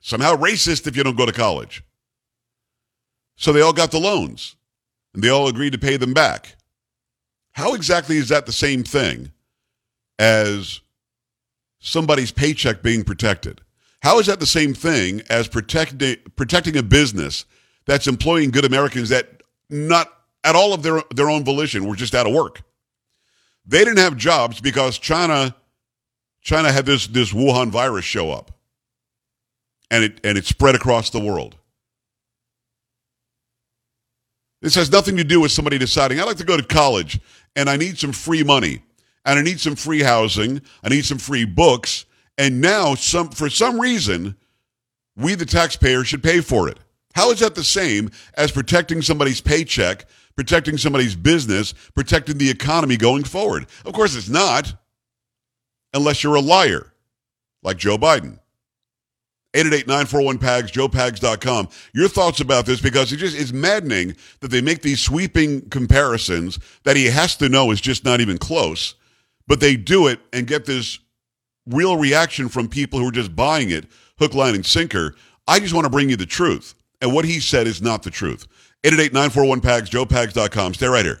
Somehow 0.00 0.36
racist 0.36 0.86
if 0.86 0.94
you 0.94 1.04
don't 1.04 1.16
go 1.16 1.24
to 1.24 1.32
college. 1.32 1.82
So 3.36 3.50
they 3.50 3.62
all 3.62 3.72
got 3.72 3.92
the 3.92 3.98
loans 3.98 4.56
and 5.14 5.24
they 5.24 5.30
all 5.30 5.48
agreed 5.48 5.72
to 5.72 5.78
pay 5.78 5.96
them 5.96 6.12
back. 6.12 6.57
How 7.58 7.74
exactly 7.74 8.18
is 8.18 8.28
that 8.28 8.46
the 8.46 8.52
same 8.52 8.84
thing 8.84 9.32
as 10.16 10.80
somebody's 11.80 12.30
paycheck 12.30 12.82
being 12.82 13.02
protected? 13.02 13.62
How 14.00 14.20
is 14.20 14.26
that 14.26 14.38
the 14.38 14.46
same 14.46 14.74
thing 14.74 15.22
as 15.28 15.48
protecting 15.48 16.18
protecting 16.36 16.76
a 16.76 16.84
business 16.84 17.46
that's 17.84 18.06
employing 18.06 18.52
good 18.52 18.64
Americans 18.64 19.08
that 19.08 19.42
not 19.68 20.06
at 20.44 20.54
all 20.54 20.72
of 20.72 20.84
their, 20.84 21.02
their 21.12 21.28
own 21.28 21.44
volition 21.44 21.84
were 21.84 21.96
just 21.96 22.14
out 22.14 22.28
of 22.28 22.32
work. 22.32 22.62
They 23.66 23.80
didn't 23.80 23.98
have 23.98 24.16
jobs 24.16 24.60
because 24.60 24.96
China 24.96 25.56
China 26.40 26.70
had 26.70 26.86
this 26.86 27.08
this 27.08 27.32
Wuhan 27.32 27.70
virus 27.70 28.04
show 28.04 28.30
up. 28.30 28.52
And 29.90 30.04
it 30.04 30.20
and 30.22 30.38
it 30.38 30.46
spread 30.46 30.76
across 30.76 31.10
the 31.10 31.18
world. 31.18 31.56
This 34.60 34.74
has 34.74 34.90
nothing 34.90 35.16
to 35.16 35.24
do 35.24 35.40
with 35.40 35.52
somebody 35.52 35.78
deciding, 35.78 36.18
I'd 36.18 36.24
like 36.24 36.36
to 36.38 36.44
go 36.44 36.56
to 36.56 36.62
college 36.64 37.20
and 37.58 37.68
I 37.68 37.76
need 37.76 37.98
some 37.98 38.12
free 38.12 38.42
money 38.42 38.82
and 39.24 39.38
I 39.38 39.42
need 39.42 39.60
some 39.60 39.76
free 39.76 40.00
housing, 40.02 40.62
I 40.82 40.88
need 40.88 41.04
some 41.04 41.18
free 41.18 41.44
books, 41.44 42.06
and 42.38 42.62
now 42.62 42.94
some 42.94 43.28
for 43.28 43.50
some 43.50 43.78
reason 43.78 44.36
we 45.16 45.34
the 45.34 45.44
taxpayer 45.44 46.04
should 46.04 46.22
pay 46.22 46.40
for 46.40 46.68
it. 46.68 46.78
How 47.14 47.30
is 47.32 47.40
that 47.40 47.54
the 47.54 47.64
same 47.64 48.10
as 48.34 48.52
protecting 48.52 49.02
somebody's 49.02 49.40
paycheck 49.40 50.06
protecting 50.38 50.78
somebody's 50.78 51.16
business, 51.16 51.74
protecting 51.96 52.38
the 52.38 52.48
economy 52.48 52.96
going 52.96 53.24
forward. 53.24 53.66
Of 53.84 53.92
course, 53.92 54.14
it's 54.14 54.28
not, 54.28 54.72
unless 55.92 56.22
you're 56.22 56.36
a 56.36 56.40
liar, 56.40 56.92
like 57.64 57.76
Joe 57.76 57.98
Biden. 57.98 58.38
888-941-PAGS, 59.64 60.72
joepags.com. 60.72 61.68
Your 61.92 62.08
thoughts 62.08 62.40
about 62.40 62.66
this, 62.66 62.80
because 62.80 63.12
it 63.12 63.16
just 63.16 63.36
is 63.36 63.52
maddening 63.52 64.16
that 64.40 64.50
they 64.50 64.60
make 64.60 64.82
these 64.82 65.00
sweeping 65.00 65.68
comparisons 65.68 66.58
that 66.84 66.96
he 66.96 67.06
has 67.06 67.36
to 67.36 67.48
know 67.48 67.70
is 67.70 67.80
just 67.80 68.04
not 68.04 68.20
even 68.20 68.38
close, 68.38 68.94
but 69.46 69.60
they 69.60 69.76
do 69.76 70.06
it 70.06 70.20
and 70.32 70.46
get 70.46 70.64
this 70.64 70.98
real 71.66 71.96
reaction 71.96 72.48
from 72.48 72.68
people 72.68 72.98
who 72.98 73.08
are 73.08 73.12
just 73.12 73.36
buying 73.36 73.70
it, 73.70 73.86
hook, 74.18 74.34
line, 74.34 74.54
and 74.54 74.64
sinker. 74.64 75.14
I 75.46 75.60
just 75.60 75.74
want 75.74 75.84
to 75.84 75.90
bring 75.90 76.10
you 76.10 76.16
the 76.16 76.26
truth. 76.26 76.74
And 77.00 77.12
what 77.14 77.24
he 77.24 77.40
said 77.40 77.66
is 77.66 77.82
not 77.82 78.02
the 78.02 78.10
truth. 78.10 78.46
888-941-PAGS, 78.84 79.90
joepags.com. 79.90 80.74
Stay 80.74 80.86
right 80.86 81.04
here. 81.04 81.20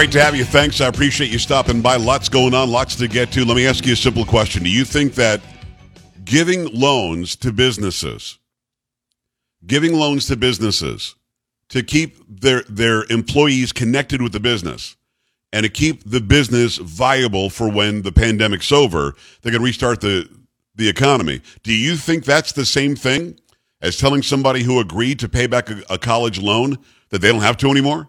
Great 0.00 0.12
to 0.12 0.22
have 0.22 0.34
you. 0.34 0.46
Thanks. 0.46 0.80
I 0.80 0.86
appreciate 0.86 1.30
you 1.30 1.38
stopping 1.38 1.82
by. 1.82 1.96
Lots 1.96 2.30
going 2.30 2.54
on, 2.54 2.70
lots 2.70 2.96
to 2.96 3.06
get 3.06 3.30
to. 3.32 3.44
Let 3.44 3.54
me 3.54 3.66
ask 3.66 3.84
you 3.84 3.92
a 3.92 3.96
simple 3.96 4.24
question. 4.24 4.62
Do 4.62 4.70
you 4.70 4.82
think 4.82 5.14
that 5.16 5.42
giving 6.24 6.68
loans 6.72 7.36
to 7.36 7.52
businesses, 7.52 8.38
giving 9.66 9.92
loans 9.92 10.26
to 10.28 10.36
businesses 10.36 11.16
to 11.68 11.82
keep 11.82 12.16
their, 12.40 12.62
their 12.62 13.04
employees 13.12 13.72
connected 13.72 14.22
with 14.22 14.32
the 14.32 14.40
business 14.40 14.96
and 15.52 15.64
to 15.64 15.68
keep 15.68 16.02
the 16.08 16.22
business 16.22 16.78
viable 16.78 17.50
for 17.50 17.70
when 17.70 18.00
the 18.00 18.10
pandemic's 18.10 18.72
over, 18.72 19.14
they 19.42 19.50
can 19.50 19.60
restart 19.60 20.00
the, 20.00 20.26
the 20.74 20.88
economy. 20.88 21.42
Do 21.62 21.74
you 21.74 21.96
think 21.96 22.24
that's 22.24 22.52
the 22.52 22.64
same 22.64 22.96
thing 22.96 23.38
as 23.82 23.98
telling 23.98 24.22
somebody 24.22 24.62
who 24.62 24.80
agreed 24.80 25.18
to 25.18 25.28
pay 25.28 25.46
back 25.46 25.68
a, 25.68 25.82
a 25.90 25.98
college 25.98 26.40
loan 26.40 26.78
that 27.10 27.20
they 27.20 27.30
don't 27.30 27.42
have 27.42 27.58
to 27.58 27.70
anymore? 27.70 28.08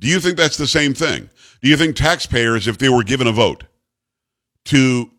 Do 0.00 0.08
you 0.08 0.18
think 0.18 0.36
that's 0.36 0.56
the 0.56 0.66
same 0.66 0.94
thing? 0.94 1.30
Do 1.62 1.68
you 1.68 1.76
think 1.76 1.94
taxpayers, 1.94 2.66
if 2.66 2.78
they 2.78 2.88
were 2.88 3.04
given 3.04 3.26
a 3.26 3.32
vote 3.32 3.64
to 4.66 5.10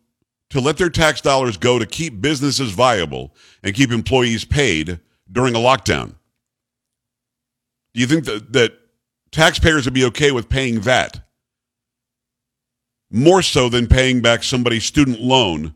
to 0.49 0.59
let 0.59 0.77
their 0.77 0.89
tax 0.89 1.21
dollars 1.21 1.55
go 1.55 1.79
to 1.79 1.85
keep 1.85 2.19
businesses 2.19 2.71
viable 2.71 3.33
and 3.63 3.73
keep 3.73 3.89
employees 3.89 4.43
paid 4.43 4.99
during 5.31 5.55
a 5.55 5.59
lockdown, 5.59 6.15
do 7.93 8.01
you 8.01 8.07
think 8.07 8.25
that, 8.25 8.51
that 8.51 8.73
taxpayers 9.31 9.85
would 9.85 9.93
be 9.93 10.03
okay 10.03 10.31
with 10.31 10.49
paying 10.49 10.81
that 10.81 11.21
more 13.09 13.41
so 13.41 13.69
than 13.69 13.87
paying 13.87 14.21
back 14.21 14.43
somebody's 14.43 14.83
student 14.83 15.21
loan 15.21 15.75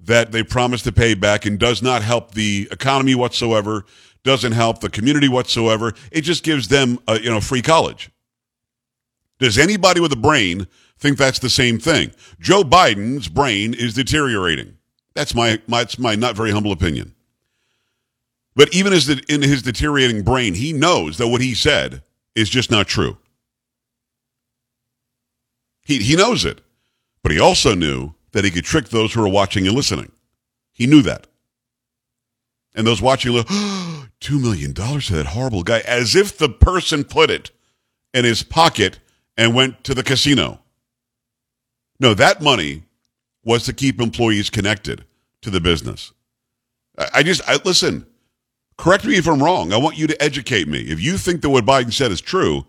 that 0.00 0.32
they 0.32 0.42
promised 0.42 0.84
to 0.84 0.92
pay 0.92 1.14
back 1.14 1.46
and 1.46 1.58
does 1.58 1.82
not 1.82 2.02
help 2.02 2.32
the 2.32 2.68
economy 2.72 3.14
whatsoever, 3.14 3.84
doesn't 4.24 4.52
help 4.52 4.80
the 4.80 4.90
community 4.90 5.28
whatsoever. 5.28 5.94
It 6.10 6.22
just 6.22 6.42
gives 6.42 6.68
them, 6.68 6.98
a, 7.06 7.20
you 7.20 7.30
know, 7.30 7.40
free 7.40 7.62
college. 7.62 8.10
Does 9.42 9.58
anybody 9.58 9.98
with 9.98 10.12
a 10.12 10.16
brain 10.16 10.68
think 10.98 11.18
that's 11.18 11.40
the 11.40 11.50
same 11.50 11.80
thing? 11.80 12.12
Joe 12.38 12.62
Biden's 12.62 13.26
brain 13.26 13.74
is 13.74 13.92
deteriorating. 13.92 14.76
That's 15.14 15.34
my, 15.34 15.60
my, 15.66 15.80
that's 15.80 15.98
my 15.98 16.14
not 16.14 16.36
very 16.36 16.52
humble 16.52 16.70
opinion. 16.70 17.16
But 18.54 18.72
even 18.72 18.92
as 18.92 19.06
the, 19.06 19.20
in 19.28 19.42
his 19.42 19.62
deteriorating 19.62 20.22
brain, 20.22 20.54
he 20.54 20.72
knows 20.72 21.18
that 21.18 21.26
what 21.26 21.40
he 21.40 21.54
said 21.54 22.04
is 22.36 22.48
just 22.48 22.70
not 22.70 22.86
true. 22.86 23.18
He, 25.84 25.98
he 25.98 26.14
knows 26.14 26.44
it. 26.44 26.60
But 27.24 27.32
he 27.32 27.40
also 27.40 27.74
knew 27.74 28.14
that 28.30 28.44
he 28.44 28.50
could 28.52 28.64
trick 28.64 28.90
those 28.90 29.12
who 29.12 29.24
are 29.24 29.28
watching 29.28 29.66
and 29.66 29.74
listening. 29.74 30.12
He 30.72 30.86
knew 30.86 31.02
that. 31.02 31.26
And 32.76 32.86
those 32.86 33.02
watching 33.02 33.32
look, 33.32 33.48
oh, 33.50 34.06
$2 34.20 34.40
million 34.40 34.72
to 34.72 35.12
that 35.14 35.26
horrible 35.26 35.64
guy, 35.64 35.80
as 35.80 36.14
if 36.14 36.38
the 36.38 36.48
person 36.48 37.02
put 37.02 37.28
it 37.28 37.50
in 38.14 38.24
his 38.24 38.44
pocket 38.44 39.00
and 39.36 39.54
went 39.54 39.84
to 39.84 39.94
the 39.94 40.02
casino. 40.02 40.60
No, 42.00 42.14
that 42.14 42.42
money 42.42 42.82
was 43.44 43.64
to 43.64 43.72
keep 43.72 44.00
employees 44.00 44.50
connected 44.50 45.04
to 45.42 45.50
the 45.50 45.60
business. 45.60 46.12
I, 46.98 47.08
I 47.14 47.22
just, 47.22 47.42
I, 47.48 47.58
listen, 47.64 48.06
correct 48.76 49.04
me 49.04 49.16
if 49.16 49.28
I'm 49.28 49.42
wrong. 49.42 49.72
I 49.72 49.76
want 49.76 49.98
you 49.98 50.06
to 50.06 50.22
educate 50.22 50.68
me. 50.68 50.80
If 50.80 51.00
you 51.00 51.16
think 51.16 51.42
that 51.42 51.50
what 51.50 51.64
Biden 51.64 51.92
said 51.92 52.10
is 52.10 52.20
true, 52.20 52.66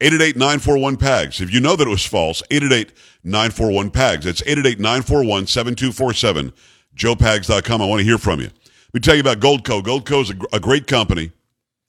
888-941-PAGS. 0.00 1.40
If 1.40 1.52
you 1.52 1.60
know 1.60 1.76
that 1.76 1.86
it 1.86 1.90
was 1.90 2.04
false, 2.04 2.42
888-941-PAGS. 2.50 4.26
It's 4.26 4.42
888-941-7247. 4.42 6.52
JoePags.com. 6.96 7.82
I 7.82 7.86
want 7.86 8.00
to 8.00 8.04
hear 8.04 8.18
from 8.18 8.40
you. 8.40 8.46
Let 8.46 8.94
me 8.94 9.00
tell 9.00 9.14
you 9.14 9.20
about 9.20 9.40
Goldco. 9.40 9.82
Goldco 9.82 10.22
is 10.22 10.30
a, 10.30 10.56
a 10.56 10.60
great 10.60 10.86
company. 10.86 11.32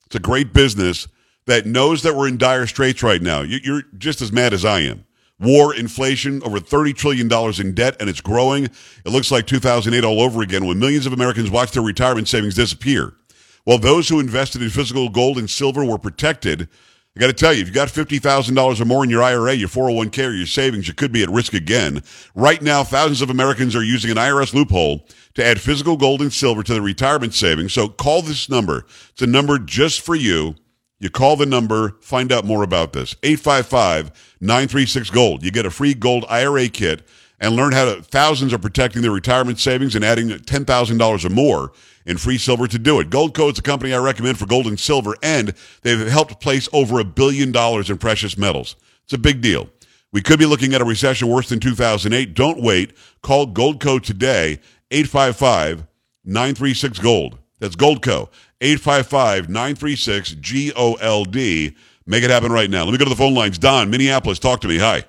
It's 0.06 0.16
a 0.16 0.20
great 0.20 0.54
business 0.54 1.08
that 1.46 1.66
knows 1.66 2.04
that 2.04 2.16
we're 2.16 2.28
in 2.28 2.38
dire 2.38 2.68
straits 2.68 3.04
right 3.04 3.22
now. 3.22 3.42
You, 3.42 3.60
you're 3.64 3.84
just 3.98 4.22
as 4.22 4.32
mad 4.32 4.54
as 4.54 4.66
I 4.66 4.82
am. 4.82 5.06
War, 5.40 5.76
inflation, 5.76 6.42
over 6.44 6.60
$30 6.60 6.96
trillion 6.96 7.30
in 7.60 7.76
debt, 7.76 7.98
and 8.00 8.10
it's 8.10 8.22
growing. 8.22 8.66
It 8.66 9.10
looks 9.10 9.32
like 9.32 9.48
2008 9.48 10.04
all 10.06 10.22
over 10.22 10.42
again 10.42 10.66
when 10.66 10.80
millions 10.80 11.06
of 11.06 11.14
Americans 11.14 11.50
watch 11.50 11.72
their 11.72 11.84
retirement 11.84 12.28
savings 12.28 12.56
disappear. 12.56 13.14
While 13.66 13.80
those 13.80 14.08
who 14.08 14.20
invested 14.20 14.62
in 14.62 14.70
physical 14.70 15.10
gold 15.10 15.38
and 15.38 15.50
silver 15.50 15.84
were 15.84 15.98
protected, 15.98 16.70
I 17.18 17.22
got 17.22 17.28
to 17.28 17.34
tell 17.34 17.54
you, 17.54 17.62
if 17.62 17.68
you've 17.68 17.76
got 17.76 17.88
$50,000 17.88 18.82
or 18.82 18.86
more 18.86 19.04
in 19.04 19.10
your 19.10 19.24
IRA, 19.24 19.54
your 19.54 19.70
401k, 19.70 20.28
or 20.28 20.34
your 20.34 20.46
savings, 20.46 20.88
you 20.88 20.94
could 20.94 21.14
be 21.14 21.24
at 21.24 21.30
risk 21.30 21.54
again. 21.54 22.04
Right 22.34 22.62
now, 22.62 22.84
thousands 22.84 23.22
of 23.22 23.30
Americans 23.30 23.76
are 23.76 23.84
using 23.84 24.12
an 24.12 24.18
IRS 24.18 24.54
loophole 24.54 25.08
to 25.36 25.46
add 25.46 25.62
physical 25.62 25.96
gold 25.96 26.22
and 26.22 26.32
silver 26.32 26.62
to 26.62 26.74
their 26.74 26.82
retirement 26.82 27.34
savings. 27.34 27.74
So 27.74 27.88
call 27.88 28.22
this 28.22 28.50
number. 28.50 28.86
It's 29.12 29.22
a 29.22 29.28
number 29.28 29.58
just 29.58 30.02
for 30.02 30.16
you. 30.16 30.56
You 31.00 31.10
call 31.10 31.36
the 31.36 31.46
number, 31.46 31.98
find 32.02 32.32
out 32.32 32.46
more 32.46 32.64
about 32.64 32.94
this. 32.94 33.16
855 33.24 34.36
936 34.40 35.10
Gold. 35.10 35.44
You 35.44 35.52
get 35.52 35.66
a 35.66 35.72
free 35.72 35.94
gold 35.94 36.26
IRA 36.30 36.70
kit 36.70 37.08
and 37.40 37.56
learn 37.56 37.74
how 37.74 37.86
to, 37.86 38.02
thousands 38.02 38.54
are 38.54 38.58
protecting 38.58 39.02
their 39.02 39.12
retirement 39.12 39.60
savings 39.60 39.96
and 39.96 40.06
adding 40.06 40.30
$10,000 40.30 41.26
or 41.26 41.30
more 41.30 41.74
in 42.06 42.18
free 42.18 42.38
silver 42.38 42.68
to 42.68 42.80
do 42.80 43.00
it. 43.00 43.10
Goldco 43.10 43.52
is 43.52 43.60
a 43.60 43.62
company 43.62 43.94
I 43.94 43.98
recommend 43.98 44.38
for 44.38 44.46
gold 44.46 44.68
and 44.68 44.80
silver, 44.80 45.16
and 45.22 45.54
they've 45.82 46.08
helped 46.08 46.40
place 46.40 46.70
over 46.72 47.00
a 47.00 47.04
billion 47.04 47.52
dollars 47.52 47.90
in 47.90 47.98
precious 47.98 48.38
metals. 48.38 48.76
It's 49.04 49.14
a 49.14 49.18
big 49.18 49.42
deal. 49.42 49.70
We 50.14 50.22
could 50.22 50.40
be 50.40 50.46
looking 50.46 50.74
at 50.74 50.82
a 50.82 50.86
recession 50.86 51.28
worse 51.28 51.50
than 51.50 51.60
2008. 51.60 52.34
Don't 52.34 52.62
wait. 52.62 52.94
Call 53.22 53.48
Goldco 53.48 54.02
today, 54.02 54.60
855 54.92 55.86
936 56.24 57.00
Gold. 57.00 57.38
That's 57.60 57.76
Goldco, 57.76 58.30
855 58.62 59.50
936 59.50 60.32
G 60.36 60.72
O 60.76 60.94
L 60.96 61.26
D. 61.26 61.76
Make 62.06 62.24
it 62.24 62.30
happen 62.30 62.52
right 62.52 62.70
now. 62.70 62.84
Let 62.84 62.92
me 62.92 62.98
go 62.98 63.06
to 63.06 63.10
the 63.10 63.16
phone 63.16 63.34
lines. 63.34 63.58
Don, 63.58 63.90
Minneapolis, 63.90 64.40
talk 64.40 64.62
to 64.62 64.68
me. 64.68 64.78
Hi. 64.78 65.04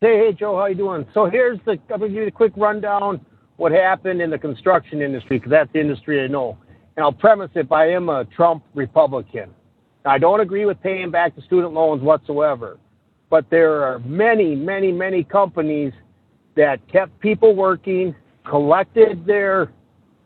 Hey, 0.00 0.18
hey, 0.18 0.32
Joe, 0.32 0.56
how 0.56 0.66
you 0.66 0.74
doing? 0.74 1.06
So 1.14 1.26
here's 1.26 1.60
the, 1.64 1.72
I'm 1.90 2.00
going 2.00 2.00
to 2.00 2.08
give 2.08 2.22
you 2.22 2.26
a 2.26 2.30
quick 2.30 2.52
rundown 2.56 3.24
what 3.56 3.70
happened 3.70 4.20
in 4.20 4.30
the 4.30 4.38
construction 4.38 5.00
industry 5.00 5.38
because 5.38 5.50
that's 5.50 5.72
the 5.72 5.80
industry 5.80 6.24
I 6.24 6.26
know. 6.26 6.58
And 6.96 7.04
I'll 7.04 7.12
premise 7.12 7.50
it 7.54 7.68
by 7.68 7.84
I 7.84 7.90
am 7.90 8.08
a 8.08 8.24
Trump 8.24 8.64
Republican. 8.74 9.54
I 10.04 10.18
don't 10.18 10.40
agree 10.40 10.64
with 10.64 10.82
paying 10.82 11.12
back 11.12 11.36
the 11.36 11.42
student 11.42 11.72
loans 11.72 12.02
whatsoever, 12.02 12.78
but 13.30 13.48
there 13.50 13.84
are 13.84 14.00
many, 14.00 14.56
many, 14.56 14.90
many 14.90 15.22
companies 15.22 15.92
that 16.56 16.86
kept 16.88 17.20
people 17.20 17.54
working, 17.54 18.14
collected 18.44 19.24
their 19.24 19.70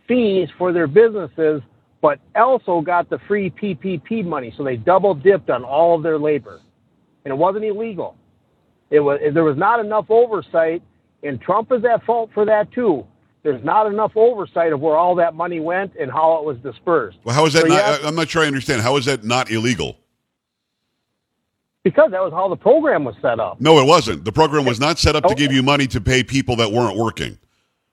fees 0.09 0.49
for 0.57 0.73
their 0.73 0.87
businesses, 0.87 1.61
but 2.01 2.21
also 2.35 2.81
got 2.81 3.09
the 3.11 3.19
free 3.27 3.51
PPP 3.51 4.25
money. 4.25 4.53
So 4.57 4.65
they 4.65 4.77
double 4.77 5.15
dipped 5.15 5.51
on 5.51 5.65
all 5.65 5.97
of 5.97 6.03
their 6.03 6.19
labor. 6.19 6.61
And 7.25 7.33
it 7.33 7.37
wasn't 7.37 7.65
illegal. 7.65 8.17
It 8.91 9.01
was, 9.01 9.21
there 9.35 9.45
was 9.45 9.57
not 9.57 9.81
enough 9.81 10.07
oversight, 10.11 10.83
and 11.23 11.41
Trump 11.41 11.73
is 11.73 11.85
at 11.85 12.05
fault 12.05 12.31
for 12.33 12.45
that 12.45 12.71
too. 12.73 13.05
There's 13.43 13.65
not 13.65 13.87
enough 13.87 14.13
oversight 14.17 14.73
of 14.73 14.81
where 14.81 14.97
all 14.97 15.15
that 15.17 15.35
money 15.35 15.61
went 15.61 15.95
and 15.97 16.11
how 16.11 16.39
it 16.39 16.45
was 16.45 16.57
dispersed. 16.59 17.19
Well, 17.25 17.35
how 17.35 17.47
is 17.47 17.53
that 17.55 17.63
So, 17.63 17.69
not? 17.69 17.79
I- 17.79 18.07
I'm 18.07 18.15
not 18.15 18.29
sure 18.29 18.43
I 18.43 18.47
understand. 18.47 18.83
How 18.83 18.97
is 18.97 19.05
that 19.07 19.25
not 19.25 19.51
illegal? 19.51 19.97
Because 21.85 22.11
that 22.11 22.21
was 22.21 22.33
how 22.33 22.49
the 22.49 22.57
program 22.57 23.05
was 23.05 23.15
set 23.23 23.39
up. 23.39 23.61
No, 23.61 23.79
it 23.79 23.87
wasn't. 23.87 24.25
The 24.25 24.33
program 24.33 24.65
was 24.65 24.81
not 24.81 24.99
set 24.99 25.15
up 25.15 25.23
to 25.25 25.31
oh. 25.31 25.35
give 25.37 25.53
you 25.53 25.63
money 25.63 25.87
to 25.89 26.01
pay 26.01 26.25
people 26.25 26.57
that 26.57 26.73
weren't 26.73 26.97
working. 26.97 27.39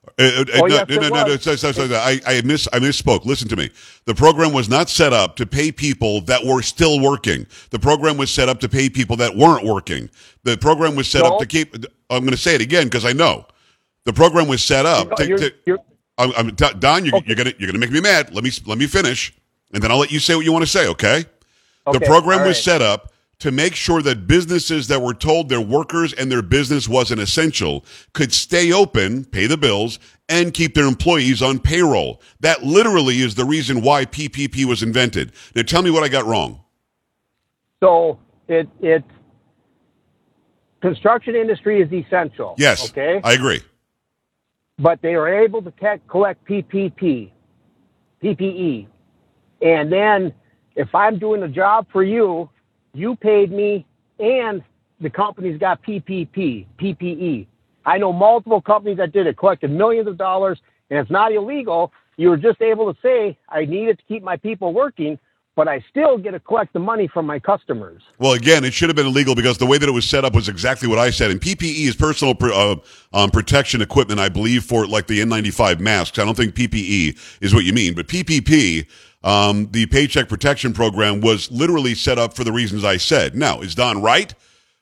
Uh, 0.05 0.23
uh, 0.23 0.25
uh, 0.25 0.45
Oh, 0.55 0.65
no, 0.65 0.75
yes, 0.75 0.85
no, 0.89 0.95
no, 0.97 1.09
no, 1.09 1.23
no, 1.27 1.37
so- 1.37 1.55
so- 1.55 1.71
so- 1.71 1.87
so, 1.87 1.95
I, 1.95 2.19
I, 2.27 2.41
miss, 2.41 2.67
I 2.73 2.79
misspoke. 2.79 3.25
Listen 3.25 3.47
to 3.49 3.55
me. 3.55 3.69
The 4.05 4.13
program 4.13 4.51
was 4.51 4.67
not 4.69 4.89
set 4.89 5.13
up 5.13 5.35
to 5.37 5.45
pay 5.45 5.71
people 5.71 6.21
that 6.21 6.43
were 6.45 6.61
still 6.61 6.99
working. 6.99 7.47
The 7.69 7.79
program 7.79 8.17
was 8.17 8.29
set 8.29 8.49
up 8.49 8.59
to 8.61 8.69
pay 8.69 8.89
people 8.89 9.15
that 9.17 9.35
weren't 9.35 9.65
working. 9.65 10.09
The 10.43 10.57
program 10.57 10.95
was 10.95 11.07
set 11.07 11.23
up 11.23 11.39
to 11.39 11.45
keep. 11.45 11.73
I'm 12.09 12.19
going 12.21 12.31
to 12.31 12.37
say 12.37 12.53
it 12.55 12.61
again 12.61 12.85
because 12.87 13.05
I 13.05 13.13
know. 13.13 13.45
The 14.05 14.13
program 14.13 14.47
was 14.47 14.61
set 14.63 14.85
up 14.85 15.15
to. 15.15 15.25
You're- 15.27 15.39
to- 15.49 15.55
you're- 15.65 15.79
I'm, 16.19 16.31
I'm, 16.37 16.49
Don, 16.49 17.05
you're, 17.05 17.19
you're 17.25 17.35
gonna 17.35 17.53
you're 17.57 17.67
gonna 17.71 17.79
make 17.79 17.89
me 17.89 17.99
mad. 17.99 18.35
Let 18.35 18.43
me 18.43 18.51
let 18.67 18.77
me 18.77 18.85
finish, 18.85 19.33
and 19.73 19.81
then 19.81 19.89
I'll 19.89 19.97
let 19.97 20.11
you 20.11 20.19
say 20.19 20.35
what 20.35 20.45
you 20.45 20.51
want 20.51 20.63
to 20.63 20.69
say. 20.69 20.87
Okay? 20.89 21.25
the 21.91 21.99
program 22.01 22.41
all 22.41 22.45
was 22.47 22.57
right. 22.57 22.63
set 22.63 22.81
up 22.83 23.12
to 23.43 23.51
make 23.51 23.75
sure 23.75 24.01
that 24.01 24.25
businesses 24.25 24.87
that 24.87 25.01
were 25.01 25.13
told 25.13 25.49
their 25.49 25.59
workers 25.59 26.13
and 26.13 26.31
their 26.31 26.41
business 26.41 26.87
wasn't 26.87 27.19
essential 27.19 27.83
could 28.13 28.31
stay 28.31 28.71
open, 28.71 29.25
pay 29.25 29.47
the 29.47 29.57
bills, 29.57 29.99
and 30.29 30.53
keep 30.53 30.73
their 30.73 30.85
employees 30.87 31.41
on 31.41 31.59
payroll. 31.59 32.21
That 32.39 32.63
literally 32.63 33.19
is 33.19 33.35
the 33.35 33.43
reason 33.43 33.81
why 33.81 34.05
PPP 34.05 34.63
was 34.63 34.81
invented. 34.81 35.33
Now 35.57 35.63
tell 35.63 35.81
me 35.81 35.91
what 35.91 36.03
I 36.03 36.07
got 36.07 36.23
wrong. 36.23 36.61
So 37.81 38.17
it 38.47 38.69
it 38.81 39.03
construction 40.81 41.35
industry 41.35 41.81
is 41.81 41.91
essential. 41.91 42.55
Yes, 42.57 42.89
Okay. 42.91 43.19
I 43.25 43.33
agree. 43.33 43.59
but 44.79 45.01
they 45.01 45.17
were 45.17 45.27
able 45.27 45.61
to 45.63 45.71
ca- 45.71 45.97
collect 46.07 46.45
PPP, 46.45 47.29
PPE. 48.23 48.87
And 49.61 49.91
then 49.91 50.33
if 50.77 50.95
I'm 50.95 51.19
doing 51.19 51.43
a 51.43 51.49
job 51.49 51.87
for 51.91 52.03
you, 52.03 52.49
you 52.93 53.15
paid 53.15 53.51
me 53.51 53.85
and 54.19 54.63
the 55.01 55.09
company's 55.09 55.59
got 55.59 55.81
PPP, 55.83 56.65
PPE. 56.79 57.47
I 57.85 57.97
know 57.97 58.13
multiple 58.13 58.61
companies 58.61 58.97
that 58.97 59.11
did 59.11 59.27
it, 59.27 59.37
collected 59.37 59.71
millions 59.71 60.07
of 60.07 60.17
dollars, 60.17 60.59
and 60.89 60.99
it's 60.99 61.11
not 61.11 61.33
illegal. 61.33 61.91
You 62.15 62.29
were 62.29 62.37
just 62.37 62.61
able 62.61 62.93
to 62.93 62.99
say, 63.01 63.37
I 63.49 63.65
needed 63.65 63.99
to 63.99 64.05
keep 64.05 64.23
my 64.23 64.37
people 64.37 64.73
working, 64.73 65.19
but 65.55 65.67
I 65.67 65.83
still 65.89 66.17
get 66.17 66.31
to 66.31 66.39
collect 66.39 66.73
the 66.73 66.79
money 66.79 67.07
from 67.07 67.25
my 67.25 67.39
customers. 67.39 68.01
Well, 68.19 68.33
again, 68.33 68.63
it 68.63 68.73
should 68.73 68.89
have 68.89 68.95
been 68.95 69.07
illegal 69.07 69.35
because 69.35 69.57
the 69.57 69.65
way 69.65 69.77
that 69.77 69.89
it 69.89 69.91
was 69.91 70.07
set 70.07 70.23
up 70.23 70.33
was 70.33 70.47
exactly 70.47 70.87
what 70.87 70.99
I 70.99 71.09
said. 71.09 71.31
And 71.31 71.41
PPE 71.41 71.87
is 71.87 71.95
personal 71.95 72.35
uh, 72.41 72.75
um, 73.11 73.29
protection 73.31 73.81
equipment, 73.81 74.19
I 74.19 74.29
believe, 74.29 74.63
for 74.63 74.87
like 74.87 75.07
the 75.07 75.19
N95 75.19 75.79
masks. 75.79 76.19
I 76.19 76.25
don't 76.25 76.37
think 76.37 76.55
PPE 76.55 77.17
is 77.41 77.53
what 77.53 77.65
you 77.65 77.73
mean, 77.73 77.93
but 77.93 78.07
PPP, 78.07 78.87
um, 79.23 79.69
the 79.71 79.85
Paycheck 79.85 80.27
Protection 80.27 80.73
Program, 80.73 81.21
was 81.21 81.51
literally 81.51 81.95
set 81.95 82.17
up 82.17 82.35
for 82.35 82.43
the 82.43 82.51
reasons 82.51 82.83
I 82.83 82.97
said. 82.97 83.35
Now, 83.35 83.61
is 83.61 83.75
Don 83.75 84.01
right? 84.01 84.33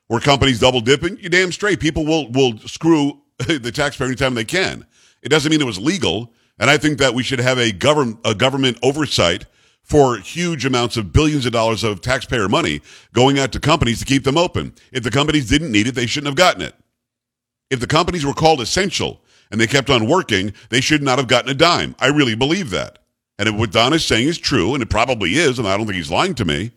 Were 0.08 0.20
companies 0.20 0.60
double 0.60 0.80
dipping? 0.80 1.18
You 1.18 1.28
damn 1.28 1.52
straight. 1.52 1.80
People 1.80 2.04
will 2.04 2.30
will 2.30 2.58
screw 2.58 3.22
the 3.38 3.72
taxpayer 3.72 4.08
anytime 4.08 4.34
they 4.34 4.44
can. 4.44 4.86
It 5.22 5.28
doesn't 5.28 5.50
mean 5.50 5.60
it 5.60 5.66
was 5.66 5.78
legal. 5.78 6.32
And 6.58 6.68
I 6.68 6.76
think 6.76 6.98
that 6.98 7.14
we 7.14 7.22
should 7.22 7.38
have 7.38 7.58
a 7.58 7.72
government 7.72 8.20
a 8.24 8.34
government 8.34 8.78
oversight 8.82 9.46
for 9.82 10.16
huge 10.18 10.64
amounts 10.64 10.96
of 10.96 11.12
billions 11.12 11.44
of 11.46 11.52
dollars 11.52 11.82
of 11.82 12.00
taxpayer 12.00 12.48
money 12.48 12.80
going 13.12 13.38
out 13.38 13.52
to 13.52 13.60
companies 13.60 13.98
to 13.98 14.04
keep 14.04 14.24
them 14.24 14.38
open. 14.38 14.74
If 14.92 15.02
the 15.02 15.10
companies 15.10 15.48
didn't 15.48 15.72
need 15.72 15.86
it, 15.86 15.94
they 15.94 16.06
shouldn't 16.06 16.28
have 16.28 16.36
gotten 16.36 16.62
it. 16.62 16.74
If 17.70 17.80
the 17.80 17.86
companies 17.86 18.24
were 18.24 18.34
called 18.34 18.60
essential 18.60 19.22
and 19.50 19.60
they 19.60 19.66
kept 19.66 19.90
on 19.90 20.06
working, 20.06 20.52
they 20.68 20.80
should 20.80 21.02
not 21.02 21.18
have 21.18 21.26
gotten 21.26 21.50
a 21.50 21.54
dime. 21.54 21.96
I 21.98 22.08
really 22.08 22.34
believe 22.34 22.70
that. 22.70 22.98
And 23.48 23.58
what 23.58 23.72
Don 23.72 23.92
is 23.92 24.04
saying 24.04 24.28
is 24.28 24.38
true, 24.38 24.74
and 24.74 24.82
it 24.82 24.90
probably 24.90 25.32
is, 25.34 25.58
and 25.58 25.66
I 25.66 25.76
don't 25.76 25.86
think 25.86 25.96
he's 25.96 26.10
lying 26.10 26.34
to 26.36 26.44
me, 26.44 26.72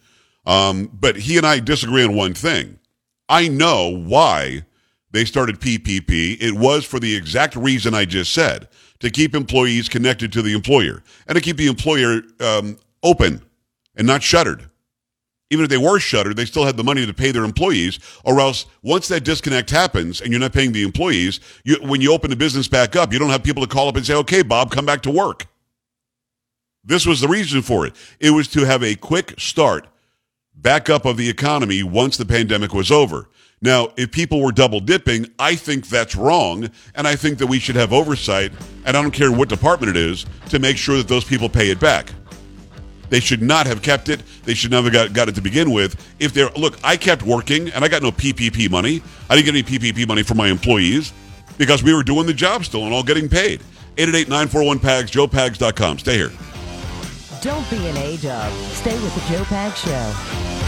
um, 0.45 0.89
but 0.93 1.15
he 1.15 1.37
and 1.37 1.45
I 1.45 1.59
disagree 1.59 2.03
on 2.03 2.15
one 2.15 2.33
thing. 2.33 2.79
I 3.27 3.47
know 3.47 3.89
why 3.89 4.65
they 5.11 5.25
started 5.25 5.59
PPP. 5.59 6.37
It 6.41 6.53
was 6.53 6.85
for 6.85 6.99
the 6.99 7.15
exact 7.15 7.55
reason 7.55 7.93
I 7.93 8.05
just 8.05 8.33
said 8.33 8.67
to 8.99 9.09
keep 9.09 9.35
employees 9.35 9.89
connected 9.89 10.31
to 10.33 10.41
the 10.41 10.53
employer 10.53 11.03
and 11.27 11.35
to 11.35 11.41
keep 11.41 11.57
the 11.57 11.67
employer 11.67 12.21
um, 12.39 12.77
open 13.03 13.41
and 13.95 14.07
not 14.07 14.21
shuttered. 14.21 14.69
Even 15.51 15.63
if 15.63 15.69
they 15.69 15.77
were 15.77 15.99
shuttered, 15.99 16.35
they 16.35 16.45
still 16.45 16.65
had 16.65 16.75
the 16.75 16.83
money 16.83 17.05
to 17.05 17.13
pay 17.13 17.31
their 17.31 17.43
employees, 17.43 17.99
or 18.23 18.39
else 18.39 18.65
once 18.81 19.07
that 19.07 19.23
disconnect 19.23 19.69
happens 19.69 20.19
and 20.19 20.31
you're 20.31 20.39
not 20.39 20.53
paying 20.53 20.71
the 20.71 20.83
employees, 20.83 21.39
you, 21.63 21.75
when 21.81 22.01
you 22.01 22.11
open 22.11 22.31
the 22.31 22.35
business 22.35 22.67
back 22.67 22.95
up, 22.95 23.13
you 23.13 23.19
don't 23.19 23.29
have 23.29 23.43
people 23.43 23.61
to 23.61 23.69
call 23.69 23.87
up 23.87 23.95
and 23.95 24.05
say, 24.05 24.15
okay, 24.15 24.41
Bob, 24.41 24.71
come 24.71 24.85
back 24.85 25.01
to 25.03 25.11
work. 25.11 25.45
This 26.85 27.05
was 27.05 27.19
the 27.19 27.27
reason 27.27 27.61
for 27.61 27.85
it. 27.85 27.95
It 28.19 28.31
was 28.31 28.47
to 28.49 28.65
have 28.65 28.83
a 28.83 28.95
quick 28.95 29.33
start 29.39 29.87
back 30.55 30.89
up 30.89 31.05
of 31.05 31.17
the 31.17 31.29
economy 31.29 31.83
once 31.83 32.17
the 32.17 32.25
pandemic 32.25 32.73
was 32.73 32.91
over. 32.91 33.27
Now, 33.61 33.89
if 33.97 34.11
people 34.11 34.41
were 34.41 34.51
double 34.51 34.79
dipping, 34.79 35.27
I 35.39 35.55
think 35.55 35.87
that's 35.87 36.15
wrong. 36.15 36.69
And 36.93 37.07
I 37.07 37.15
think 37.15 37.39
that 37.39 37.47
we 37.47 37.57
should 37.57 37.75
have 37.75 37.93
oversight, 37.93 38.51
and 38.85 38.95
I 38.95 39.01
don't 39.01 39.11
care 39.11 39.31
what 39.31 39.49
department 39.49 39.95
it 39.95 39.99
is, 39.99 40.25
to 40.49 40.59
make 40.59 40.77
sure 40.77 40.97
that 40.97 41.07
those 41.07 41.23
people 41.23 41.49
pay 41.49 41.71
it 41.71 41.79
back. 41.79 42.11
They 43.09 43.19
should 43.19 43.41
not 43.41 43.65
have 43.67 43.81
kept 43.81 44.09
it. 44.09 44.21
They 44.43 44.53
should 44.53 44.71
never 44.71 44.89
got, 44.89 45.13
got 45.13 45.29
it 45.29 45.35
to 45.35 45.41
begin 45.41 45.71
with. 45.71 45.95
If 46.19 46.33
they're 46.33 46.49
look, 46.51 46.77
I 46.83 46.97
kept 46.97 47.23
working 47.23 47.69
and 47.69 47.85
I 47.85 47.87
got 47.87 48.01
no 48.01 48.11
PPP 48.11 48.69
money. 48.69 49.01
I 49.29 49.35
didn't 49.35 49.53
get 49.53 49.69
any 49.69 49.91
PPP 49.91 50.07
money 50.07 50.23
for 50.23 50.33
my 50.33 50.47
employees 50.47 51.13
because 51.57 51.83
we 51.83 51.93
were 51.93 52.03
doing 52.03 52.25
the 52.25 52.33
job 52.33 52.65
still 52.65 52.83
and 52.83 52.93
all 52.93 53.03
getting 53.03 53.29
paid. 53.29 53.61
888-941-PAGS, 53.97 55.11
joepags.com. 55.11 55.99
Stay 55.99 56.17
here. 56.17 56.31
Don't 57.45 57.69
be 57.69 57.77
an 57.85 57.95
A-dub. 57.95 58.51
Stay 58.71 58.99
with 59.03 59.13
the 59.13 59.21
Joe 59.31 59.43
Pag 59.43 59.77
Show. 59.77 60.64